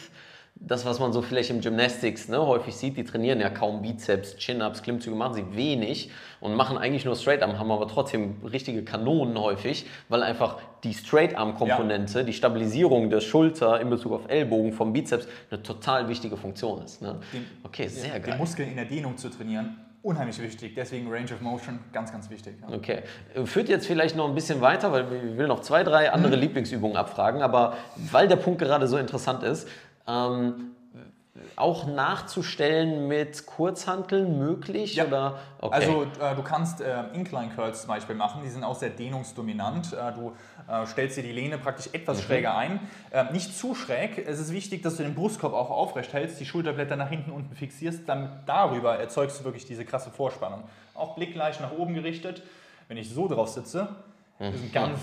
[0.58, 4.38] Das, was man so vielleicht im Gymnastics ne, häufig sieht, die trainieren ja kaum Bizeps,
[4.38, 8.84] Chin-Ups, Klimmzüge machen sie wenig und machen eigentlich nur Straight Arm, haben aber trotzdem richtige
[8.84, 14.30] Kanonen häufig, weil einfach die Straight Arm Komponente, die Stabilisierung der Schulter in Bezug auf
[14.30, 17.02] Ellbogen vom Bizeps eine total wichtige Funktion ist.
[17.02, 17.20] Ne?
[17.34, 18.38] Den- Okay, sehr Den geil.
[18.38, 20.74] Muskel in der Dehnung zu trainieren, unheimlich wichtig.
[20.76, 22.56] Deswegen Range of Motion, ganz, ganz wichtig.
[22.62, 22.76] Ja.
[22.76, 23.02] Okay.
[23.46, 26.14] Führt jetzt vielleicht noch ein bisschen weiter, weil ich will noch zwei, drei Mhm.
[26.14, 27.76] andere Lieblingsübungen abfragen, aber
[28.12, 29.68] weil der Punkt gerade so interessant ist,
[30.08, 30.76] ähm,
[31.58, 34.96] auch nachzustellen mit Kurzhanteln möglich?
[34.96, 35.06] Ja.
[35.06, 35.40] Oder?
[35.60, 35.76] Okay.
[35.76, 39.94] Also äh, du kannst äh, Incline Curls zum Beispiel machen, die sind auch sehr dehnungsdominant.
[39.94, 40.34] Äh, du
[40.68, 42.80] äh, stellst dir die Lehne praktisch etwas schräger ein.
[43.12, 44.18] Äh, nicht zu schräg.
[44.26, 47.54] Es ist wichtig, dass du den Brustkorb auch aufrecht hältst, die Schulterblätter nach hinten unten
[47.56, 48.08] fixierst.
[48.08, 50.64] Damit darüber erzeugst du wirklich diese krasse Vorspannung.
[50.94, 52.44] Auch Blick leicht nach oben gerichtet.
[52.88, 53.90] Wenn ich so drauf sitze,
[54.40, 55.00] ist ein ganz,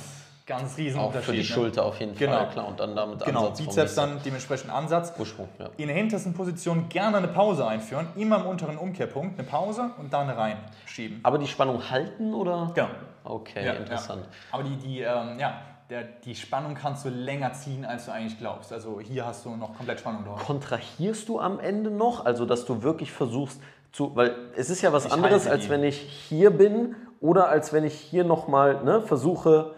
[0.47, 1.25] ganz riesen auch Unterschied.
[1.27, 1.45] für die ne?
[1.45, 2.33] Schulter auf jeden Genau.
[2.39, 2.69] Fall, klar.
[2.69, 5.13] Und dann damit Genau, Ansatz Bizeps dann dementsprechend Ansatz.
[5.19, 5.69] Ursprung, ja.
[5.77, 10.13] In der hintersten Position gerne eine Pause einführen, immer im unteren Umkehrpunkt, eine Pause und
[10.13, 11.21] dann reinschieben.
[11.23, 12.71] Aber die Spannung halten oder?
[12.75, 12.89] Genau.
[13.25, 14.23] Okay, Ja, interessant.
[14.25, 14.55] Ja.
[14.59, 18.39] Aber die, die, ähm, ja, der, die Spannung kannst du länger ziehen, als du eigentlich
[18.39, 18.73] glaubst.
[18.73, 20.45] Also hier hast du noch komplett Spannung drauf.
[20.45, 22.25] Kontrahierst du am Ende noch?
[22.25, 23.61] Also, dass du wirklich versuchst
[23.93, 27.73] zu, weil es ist ja was Ich anderes, als wenn ich hier bin oder als
[27.75, 29.75] wenn ich hier nochmal ne, versuche,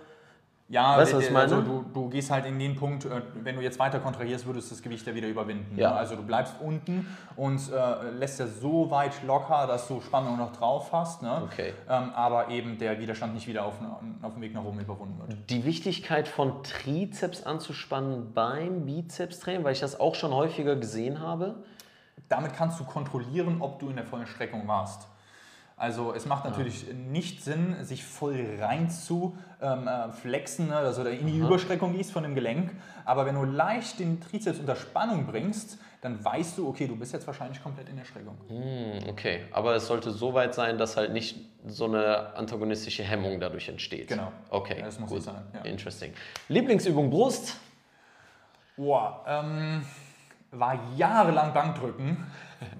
[0.68, 1.56] Ja, Weißt was ich meine?
[1.56, 4.70] Also du, du gehst halt in den Punkt, äh, wenn du jetzt weiter kontrahierst, würdest
[4.70, 5.78] du das Gewicht ja wieder überwinden.
[5.78, 5.94] Ja.
[5.94, 7.06] Also du bleibst unten
[7.36, 11.22] und äh, lässt ja so weit locker, dass du Spannung noch drauf hast.
[11.22, 11.42] Ne?
[11.44, 11.74] Okay.
[11.88, 13.74] Ähm, aber eben der Widerstand nicht wieder auf,
[14.22, 15.50] auf dem Weg nach oben überwunden wird.
[15.50, 21.56] die Wichtigkeit von Trizeps anzuspannen beim Bizepstraining, weil ich das auch schon häufiger gesehen habe.
[22.30, 25.08] damit kannst du kontrollieren, ob du in der vollen Streckung warst.
[25.76, 30.96] Also es macht natürlich nicht Sinn, sich voll rein zu ähm, äh, flexen, ne, dass
[30.96, 32.70] du da in die Überstreckung gehst von dem Gelenk.
[33.04, 37.12] Aber wenn du leicht den Trizeps unter Spannung bringst, dann weißt du, okay, du bist
[37.12, 38.36] jetzt wahrscheinlich komplett in der Streckung.
[38.48, 43.40] Hm, Okay, aber es sollte so weit sein, dass halt nicht so eine antagonistische Hemmung
[43.40, 44.08] dadurch entsteht.
[44.08, 44.30] Genau.
[44.50, 45.22] Okay, Ja, das muss gut.
[45.22, 45.62] sein, ja.
[45.62, 46.12] Interesting.
[46.48, 47.56] Lieblingsübung Brust?
[48.76, 49.84] Boah, ähm,
[50.50, 52.24] war jahrelang Bankdrücken,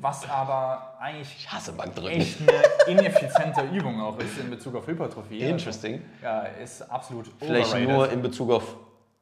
[0.01, 2.11] was aber eigentlich Ich hasse Bankdrücken.
[2.20, 5.39] echt eine ineffiziente Übung auch ist in Bezug auf Hypertrophie.
[5.41, 6.03] Interesting.
[6.22, 7.89] Also, ja, ist absolut Vielleicht overrated.
[7.89, 8.76] nur in Bezug auf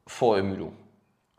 [0.07, 0.73] Vorermüdung.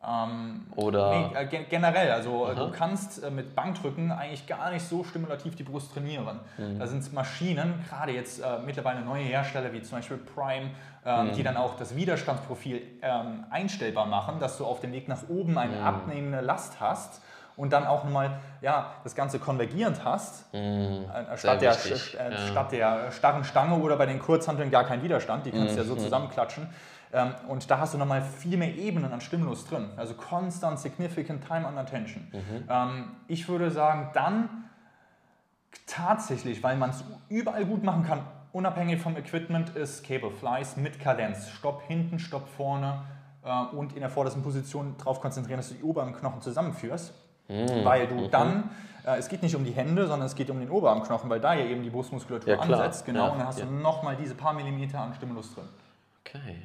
[0.07, 4.71] Ähm, Oder Nee, äh, ge- generell, also äh, du kannst äh, mit Bankdrücken eigentlich gar
[4.71, 6.41] nicht so stimulativ die Brust trainieren.
[6.59, 6.79] Mhm.
[6.79, 10.73] Da sind Maschinen, gerade jetzt äh, mittlerweile neue Hersteller wie zum Beispiel Prime,
[11.07, 11.33] ähm, Mhm.
[11.33, 15.57] die dann auch das Widerstandsprofil ähm, einstellbar machen, dass du auf dem Weg nach oben
[15.57, 15.85] eine Mhm.
[15.87, 17.23] abnehmende Last hast
[17.57, 21.79] und dann auch nochmal ja, das Ganze konvergierend hast, äh, statt, der, Mhm.
[22.19, 22.39] äh, ja.
[22.39, 25.77] statt der starren Stange oder bei den Kurzhanteln gar keinen Widerstand, die kannst Mhm.
[25.77, 26.69] du ja so zusammenklatschen.
[27.13, 29.89] Ähm, und da hast du nochmal viel mehr Ebenen an Stimulus drin.
[29.97, 32.27] Also constant, significant time under tension.
[32.33, 32.65] Mhm.
[32.69, 34.49] Ähm, ich würde sagen, dann
[35.87, 38.21] tatsächlich, weil man es überall gut machen kann,
[38.53, 41.49] unabhängig vom Equipment, ist Cable Flies mit Kadenz.
[41.51, 43.03] Stopp hinten, Stopp vorne
[43.45, 47.13] äh, und in der vordersten Position darauf konzentrieren, dass du die Oberarmknochen zusammenführst.
[47.49, 47.85] Mhm.
[47.85, 48.71] Weil du dann,
[49.07, 51.55] äh, es geht nicht um die Hände, sondern es geht um den Oberarmknochen, weil da
[51.55, 53.05] ja eben die Brustmuskulatur Ja, ansetzt.
[53.07, 53.67] Genau, Ja, und dann hast ja.
[53.67, 55.65] du nochmal diese paar Millimeter an Stimulus drin.
[56.21, 56.63] Okay.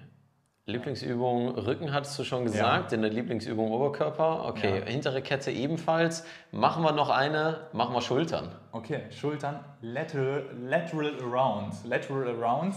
[0.66, 4.46] Lieblingsübung Rücken hattest du schon gesagt, in der Lieblingsübung Oberkörper.
[4.48, 4.86] Okay, Ja.
[4.86, 6.24] hintere Kette ebenfalls.
[6.52, 8.52] Machen wir noch eine, machen wir Schultern.
[8.72, 11.74] Okay, Schultern lateral, lateral around.
[11.86, 12.76] Lateral around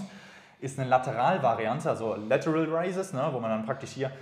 [0.63, 4.13] ist eine Lateralvariante, also Lateral Raises, ne, wo man dann praktisch hier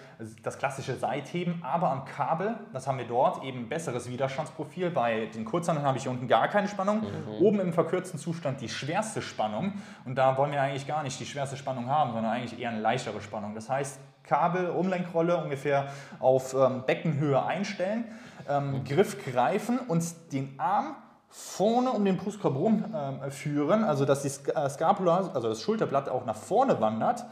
[0.43, 4.91] das klassische Seitheben, aber am Kabel, das haben wir dort, eben besseres Widerstandsprofil.
[4.91, 7.03] Bei den Kurzhanteln habe ich hier unten gar keine Spannung.
[7.41, 9.75] Oben im verkürzten Zustand die schwerste Spannung.
[10.07, 12.81] Und da wollen wir eigentlich gar nicht die schwerste Spannung haben, sondern eigentlich eher eine
[12.81, 13.55] leichtere Spannung.
[13.55, 15.89] Das heißt, Kabel, Umlenkrolle ungefähr
[16.21, 18.05] auf ähm, Beckenhöhe einstellen,
[18.49, 20.97] ähm, Griff greifen und den Arm
[21.31, 26.09] vorne um den Brustkorb rum ähm, führen, also dass die äh, Scapula, also das Schulterblatt
[26.09, 27.25] auch nach vorne wandert.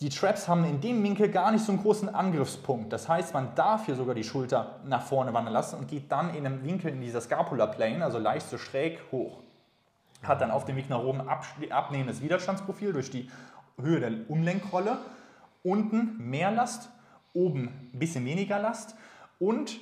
[0.00, 2.92] Die Traps haben in dem Winkel gar nicht so einen großen Angriffspunkt.
[2.92, 6.34] Das heißt, man darf hier sogar die Schulter nach vorne wandern lassen und geht dann
[6.34, 9.38] in einem Winkel in dieser Scapula Plane, also leicht so schräg hoch.
[10.24, 13.30] Hat dann auf dem Weg nach oben ab, abnehmendes Widerstandsprofil durch die
[13.80, 14.98] Höhe der Umlenkrolle.
[15.62, 16.90] Unten mehr Last,
[17.32, 18.96] oben ein bisschen weniger Last.
[19.38, 19.78] Und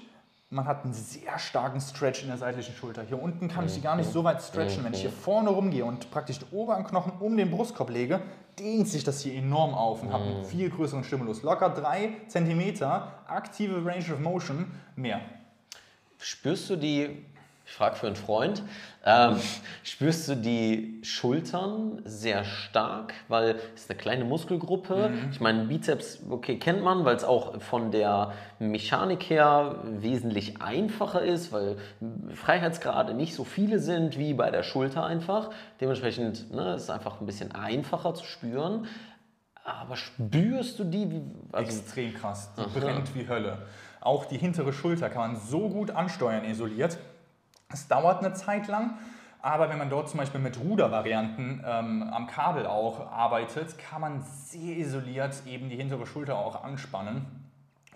[0.53, 3.03] man hat einen sehr starken Stretch in der seitlichen Schulter.
[3.03, 4.85] Hier unten kann ich die gar nicht so weit stretchen.
[4.85, 8.21] Wenn ich hier vorne rumgehe und praktisch den oberen Knochen um den Brustkorb lege,
[8.59, 11.43] dehnt sich das hier enorm auf und habe einen viel größeren Stimulus.
[11.43, 12.83] Locker 3 cm
[13.27, 15.23] aktive Range of Motion mehr.
[16.19, 17.25] Spürst du die,
[17.65, 18.63] ich frage für einen Freund,
[19.05, 19.37] ähm,
[19.83, 25.11] spürst du die Schultern sehr stark, weil es ist eine kleine Muskelgruppe.
[25.31, 31.23] Ich meine, Bizeps, okay, kennt man, weil es auch von der Mechanik her wesentlich einfacher
[31.23, 31.77] ist, weil
[32.35, 35.51] Freiheitsgrade nicht so viele sind wie bei der Schulter einfach.
[35.81, 38.87] Dementsprechend ne, ist es einfach ein bisschen einfacher zu spüren.
[39.65, 41.11] Aber spürst du die?
[41.11, 42.51] Wie, also, Extrem krass.
[42.57, 43.59] Die brennt wie Hölle.
[44.01, 46.99] Auch die hintere Schulter kann man so gut ansteuern, isoliert.
[47.73, 48.99] Es dauert eine Zeit lang,
[49.41, 54.23] aber wenn man dort zum Beispiel mit Rudervarianten ähm, am Kabel auch arbeitet, kann man
[54.23, 57.27] sehr isoliert eben die hintere Schulter auch anspannen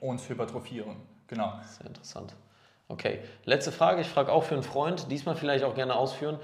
[0.00, 0.96] und hypertrophieren.
[1.28, 1.52] Genau.
[1.78, 2.34] Sehr interessant.
[2.88, 4.00] Okay, letzte Frage.
[4.00, 6.38] Ich frage auch für einen Freund, diesmal vielleicht auch gerne ausführen.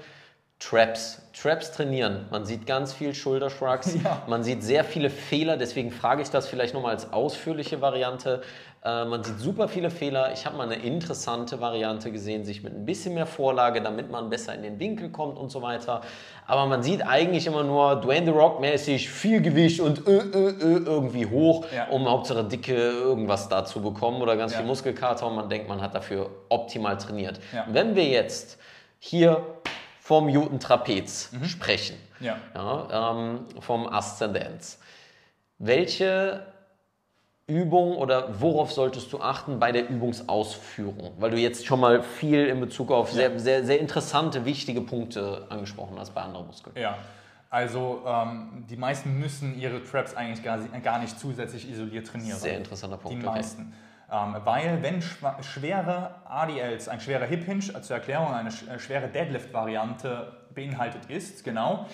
[0.59, 1.21] Traps.
[1.33, 2.25] Traps trainieren.
[2.31, 3.95] Man sieht ganz viel Schultershrugs.
[4.03, 4.21] Ja.
[4.27, 5.57] Man sieht sehr viele Fehler.
[5.57, 8.41] Deswegen frage ich das vielleicht nochmal als ausführliche Variante.
[8.85, 10.33] Äh, man sieht super viele Fehler.
[10.33, 14.29] Ich habe mal eine interessante Variante gesehen, sich mit ein bisschen mehr Vorlage, damit man
[14.29, 16.01] besser in den Winkel kommt und so weiter.
[16.47, 20.49] Aber man sieht eigentlich immer nur Dwayne The Rock mäßig viel Gewicht und ö, ö,
[20.59, 21.87] ö, irgendwie hoch, Ja.
[21.87, 24.57] um Hauptsache dicke irgendwas da zu bekommen oder ganz Ja.
[24.59, 27.39] viel Muskelkater und man denkt, man hat dafür optimal trainiert.
[27.53, 27.65] Ja.
[27.69, 28.57] Wenn wir jetzt
[28.99, 29.45] hier
[30.01, 32.35] vom Jutentrapez sprechen, Ja.
[32.53, 34.79] ja, ähm, vom Aszendenz,
[35.57, 36.45] welche
[37.47, 41.13] Übung oder worauf solltest du achten bei der Übungsausführung?
[41.19, 45.45] Weil du jetzt schon mal viel in Bezug auf sehr, sehr, sehr interessante, wichtige Punkte
[45.49, 46.73] angesprochen hast bei anderen Muskeln.
[46.79, 46.97] Ja,
[47.49, 52.39] also ähm, die meisten müssen ihre Traps eigentlich gar, gar nicht zusätzlich isoliert trainieren.
[52.39, 53.37] Sehr interessanter Punkt, Die okay.
[53.37, 53.73] meisten.
[54.09, 59.09] Ähm, weil wenn schwere ADLs, ein schwerer Hip Hinge, äh, zur Erklärung eine äh, schwere
[59.09, 61.87] Deadlift-Variante beinhaltet ist, genau,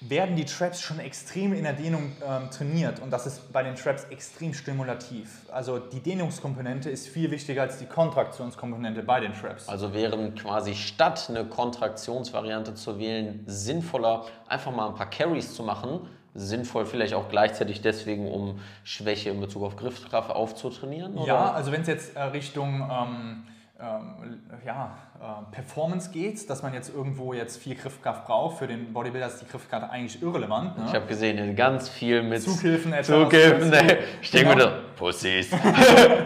[0.00, 3.76] werden die Traps schon extrem in der Dehnung ähm, trainiert und das ist bei den
[3.76, 5.42] Traps extrem stimulativ.
[5.50, 9.68] Also die Dehnungskomponente ist viel wichtiger als die Kontraktionskomponente bei den Traps.
[9.68, 15.62] Also wären quasi statt eine Kontraktionsvariante zu wählen sinnvoller, einfach mal ein paar Carries zu
[15.62, 16.00] machen.
[16.34, 21.14] Sinnvoll vielleicht auch gleichzeitig deswegen, um Schwäche in Bezug auf Griffkraft aufzutrainieren?
[21.16, 21.26] Oder?
[21.26, 23.44] Ja, also wenn es jetzt äh, Richtung ähm,
[23.78, 28.92] ähm, ja, äh, Performance geht, dass man jetzt irgendwo jetzt viel Griffkraft braucht, für den
[28.92, 30.78] Bodybuilder ist die Griffkraft eigentlich irrelevant.
[30.78, 30.84] Ne?
[30.88, 33.98] Ich habe gesehen, ganz viel mit Zughilfen, Zughilfen, ey.
[34.22, 34.64] Ich denke Genau.
[34.66, 35.50] mir da, Pussys,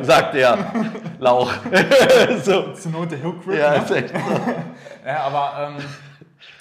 [0.03, 0.59] sagt er.
[1.19, 1.53] Lauch.
[2.45, 2.73] so.
[2.73, 3.59] Zur Not der Hook Grip.
[3.59, 3.85] Ja, ne?
[3.85, 4.17] ist echt so.
[5.07, 5.85] Ja, aber ähm,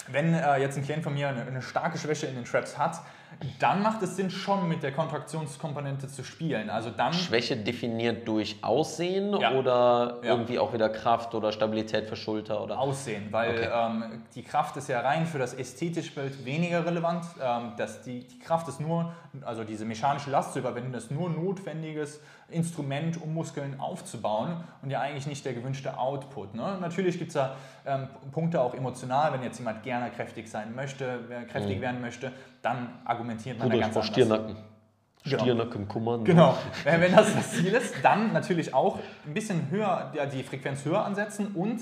[0.08, 3.00] wenn äh, jetzt ein Klient von mir eine, eine starke Schwäche in den Traps hat,
[3.58, 6.68] dann macht es Sinn, schon mit der Kontraktionskomponente zu spielen.
[6.68, 9.52] Also dann Schwäche definiert durch Aussehen Ja.
[9.52, 10.30] oder Ja.
[10.32, 13.68] irgendwie auch wieder Kraft oder Stabilität für Schulter oder Aussehen, weil Okay.
[13.72, 17.24] ähm, die Kraft ist ja rein für das ästhetische Bild weniger relevant.
[17.42, 19.12] Ähm, dass die, die Kraft ist nur,
[19.42, 22.20] also diese mechanische Last zu überwinden, ist nur notwendiges
[22.52, 26.54] Instrument, um Muskeln aufzubauen und ja eigentlich nicht der gewünschte Output.
[26.54, 26.78] Ne?
[26.80, 31.20] Natürlich gibt es da ähm, Punkte auch emotional, wenn jetzt jemand gerne kräftig sein möchte,
[31.50, 32.32] kräftig werden möchte,
[32.62, 34.12] dann argumentiert man da Guter ganz anders.
[34.12, 34.56] Stirnacken.
[35.22, 35.42] Genau.
[35.42, 36.24] Stirnacken, Kommando.
[36.24, 36.56] Genau.
[36.84, 40.84] Wenn wenn das das Ziel ist, dann natürlich auch ein bisschen höher, ja, die Frequenz
[40.84, 41.80] höher ansetzen und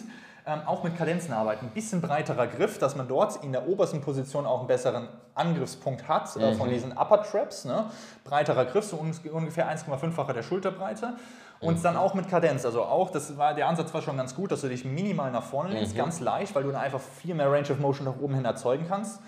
[0.49, 1.67] ähm, auch mit Kadenzen arbeiten.
[1.67, 6.09] Ein bisschen breiterer Griff, dass man dort in der obersten Position auch einen besseren Angriffspunkt
[6.09, 7.67] hat äh, von diesen Upper Traps.
[7.67, 7.85] Ne?
[8.25, 11.15] Breiterer Griff, so un ungefähr 1,5-fache der Schulterbreite.
[11.61, 12.65] Und dann auch mit Kadenz.
[12.65, 15.43] Also auch, das war, der Ansatz war schon ganz gut, dass du dich minimal nach
[15.43, 18.35] vorne lehnst, ganz leicht, weil du dann einfach viel mehr Range of Motion nach oben
[18.35, 19.21] hin erzeugen kannst.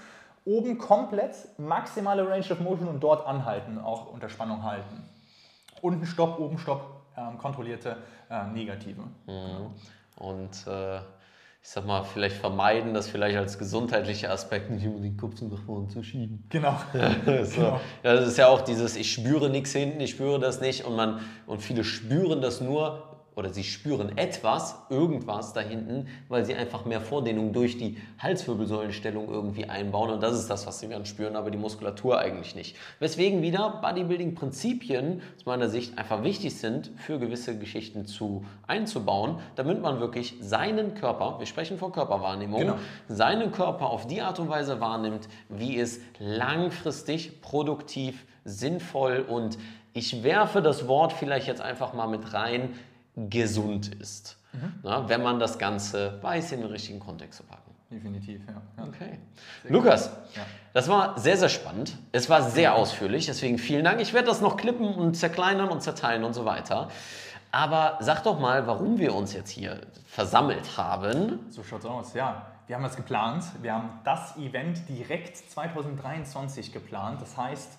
[0.45, 5.03] Oben komplett maximale Range of Motion und dort anhalten, auch unter Spannung halten.
[5.83, 7.97] Unten Stopp, oben Stopp, ähm, kontrollierte
[8.31, 9.03] äh, Negative.
[10.21, 10.99] Und äh,
[11.62, 15.47] ich sag mal, vielleicht vermeiden, das vielleicht als gesundheitlicher Aspekt nicht immer den Kopf so
[15.47, 16.45] nach vorne zu schieben.
[16.49, 16.77] Genau.
[17.45, 17.81] So.
[18.03, 20.97] Ja, das ist ja auch dieses, ich spüre nichts hinten, ich spüre das nicht und
[20.97, 26.55] man und viele spüren das nur oder sie spüren etwas, irgendwas da hinten, weil sie
[26.55, 31.07] einfach mehr Vordehnung durch die Halswirbelsäulenstellung irgendwie einbauen und das ist das, was sie dann
[31.07, 32.76] spüren, aber die Muskulatur eigentlich nicht.
[32.99, 39.81] Weswegen wieder Bodybuilding-Prinzipien aus meiner Sicht einfach wichtig sind, für gewisse Geschichten zu einzubauen, damit
[39.81, 42.76] man wirklich seinen Körper, wir sprechen von Körperwahrnehmung, Genau.
[43.09, 49.59] seinen Körper auf die Art und Weise wahrnimmt, wie es langfristig, produktiv, sinnvoll und
[49.93, 52.70] ich werfe das Wort vielleicht jetzt einfach mal mit rein,
[53.16, 54.36] gesund ist.
[54.82, 57.70] Na, wenn man das Ganze weiß, in den richtigen Kontext zu packen.
[57.90, 58.54] Definitiv, ja.
[58.76, 58.88] ja.
[58.88, 59.18] Okay.
[59.68, 60.06] Lukas,
[60.36, 60.42] Ja.
[60.72, 61.96] das war sehr, sehr spannend.
[62.12, 64.00] Es war sehr ausführlich, deswegen vielen Dank.
[64.00, 66.88] Ich werde das noch klippen und zerkleinern und zerteilen und so weiter.
[67.52, 71.40] Aber sag doch mal, warum wir uns jetzt hier versammelt haben.
[71.48, 72.46] So schaut's aus, ja.
[72.68, 73.44] Wir haben was geplant.
[73.62, 77.20] Wir haben das Event direkt 2023 geplant.
[77.20, 77.78] Das heißt,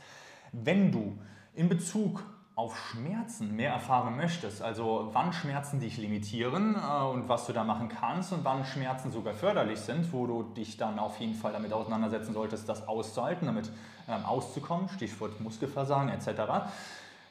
[0.51, 1.17] wenn du
[1.55, 2.21] in Bezug
[2.62, 7.64] auf Schmerzen mehr erfahren möchtest, also wann Schmerzen dich limitieren äh, und was du da
[7.64, 11.53] machen kannst und wann Schmerzen sogar förderlich sind, wo du dich dann auf jeden Fall
[11.53, 13.72] damit auseinandersetzen solltest, das auszuhalten, damit
[14.07, 16.70] ähm, auszukommen, Stichwort Muskelversagen etc.,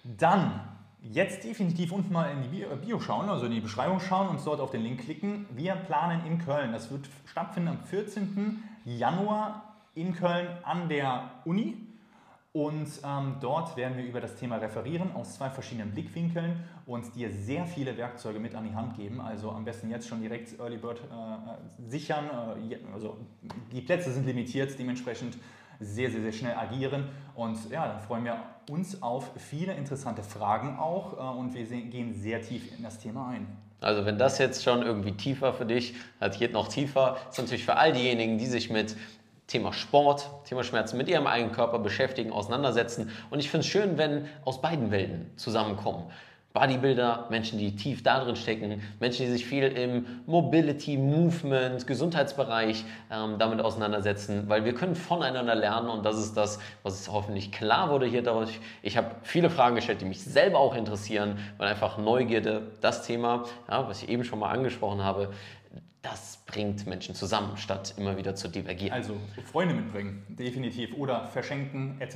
[0.02, 0.60] dann
[1.00, 4.60] jetzt definitiv unten mal in die Bio, schauen, also in die Beschreibung schauen und dort
[4.60, 5.46] auf den Link klicken.
[5.54, 6.72] Wir planen in Köln.
[6.72, 8.64] Das wird stattfinden am 14.
[8.84, 9.62] Januar
[9.94, 11.89] in Köln an der Uni.
[12.52, 17.30] Und ähm, dort werden wir über das Thema referieren aus zwei verschiedenen Blickwinkeln und dir
[17.30, 19.20] sehr viele Werkzeuge mit an die Hand geben.
[19.20, 22.24] Also am besten jetzt schon direkt Early Bird äh, sichern.
[22.68, 23.18] Äh, also
[23.70, 25.38] die Plätze sind limitiert, dementsprechend
[25.78, 27.08] sehr, sehr, sehr schnell agieren.
[27.36, 32.14] Und ja, dann freuen wir uns auf viele interessante Fragen auch äh, und wir gehen
[32.14, 33.46] sehr tief in das Thema ein.
[33.80, 37.64] Also wenn das jetzt schon irgendwie tiefer für dich, das geht noch tiefer, ist natürlich
[37.64, 38.96] für all diejenigen, die sich mit
[39.50, 43.10] Thema Sport, Thema Schmerzen mit ihrem eigenen Körper beschäftigen, auseinandersetzen.
[43.30, 46.04] Und ich finde es schön, wenn aus beiden Welten zusammenkommen.
[46.52, 52.84] Bodybuilder, Menschen, die tief da drin stecken, Menschen, die sich viel im Mobility, Movement, Gesundheitsbereich
[53.08, 57.90] ähm, damit auseinandersetzen, weil wir können voneinander lernen und das ist das, was hoffentlich klar
[57.90, 58.58] wurde hier dadurch.
[58.82, 63.44] Ich habe viele Fragen gestellt, die mich selber auch interessieren, weil einfach Neugierde, das Thema,
[63.68, 65.30] ja, was ich eben schon mal angesprochen habe,
[66.02, 68.92] das bringt Menschen zusammen, statt immer wieder zu divergieren.
[68.92, 72.14] Also Freunde mitbringen, definitiv, oder verschenken etc.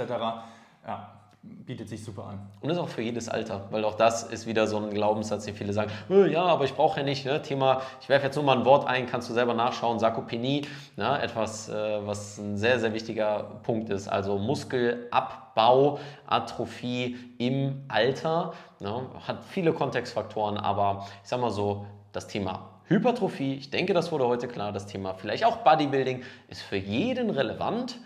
[0.86, 2.50] Ja, bietet sich super an.
[2.60, 5.44] Und das ist auch für jedes Alter, weil auch das ist wieder so ein Glaubenssatz,
[5.44, 7.42] den viele sagen, äh, ja, aber ich brauche ja nicht, ne?
[7.42, 10.62] Thema, ich werfe jetzt nur mal ein Wort ein, kannst du selber nachschauen, Sarkopenie,
[10.96, 11.20] ne?
[11.20, 19.06] etwas, äh, was ein sehr, sehr wichtiger Punkt ist, also Muskelabbau, Atrophie im Alter, ne?
[19.26, 24.26] hat viele Kontextfaktoren, aber ich sag mal so, das Thema Hypertrophie, ich denke, das wurde
[24.26, 27.98] heute klar, das Thema vielleicht auch Bodybuilding ist für jeden relevant,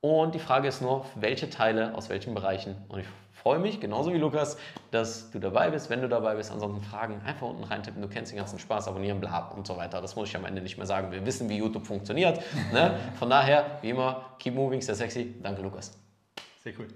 [0.00, 2.76] und die Frage ist nur, welche Teile aus welchen Bereichen.
[2.88, 4.56] Und ich freue mich, genauso wie Lukas,
[4.92, 5.90] dass du dabei bist.
[5.90, 8.00] Wenn du dabei bist, ansonsten Fragen einfach unten reintippen.
[8.00, 10.00] Du kennst den ganzen Spaß, abonnieren, bla und so weiter.
[10.00, 11.10] Das muss ich am Ende nicht mehr sagen.
[11.10, 12.40] Wir wissen, wie YouTube funktioniert.
[12.72, 12.96] Ne?
[13.18, 15.34] Von daher, wie immer, keep moving, sehr sexy.
[15.42, 15.98] Danke, Lukas.
[16.62, 16.86] Sehr cool.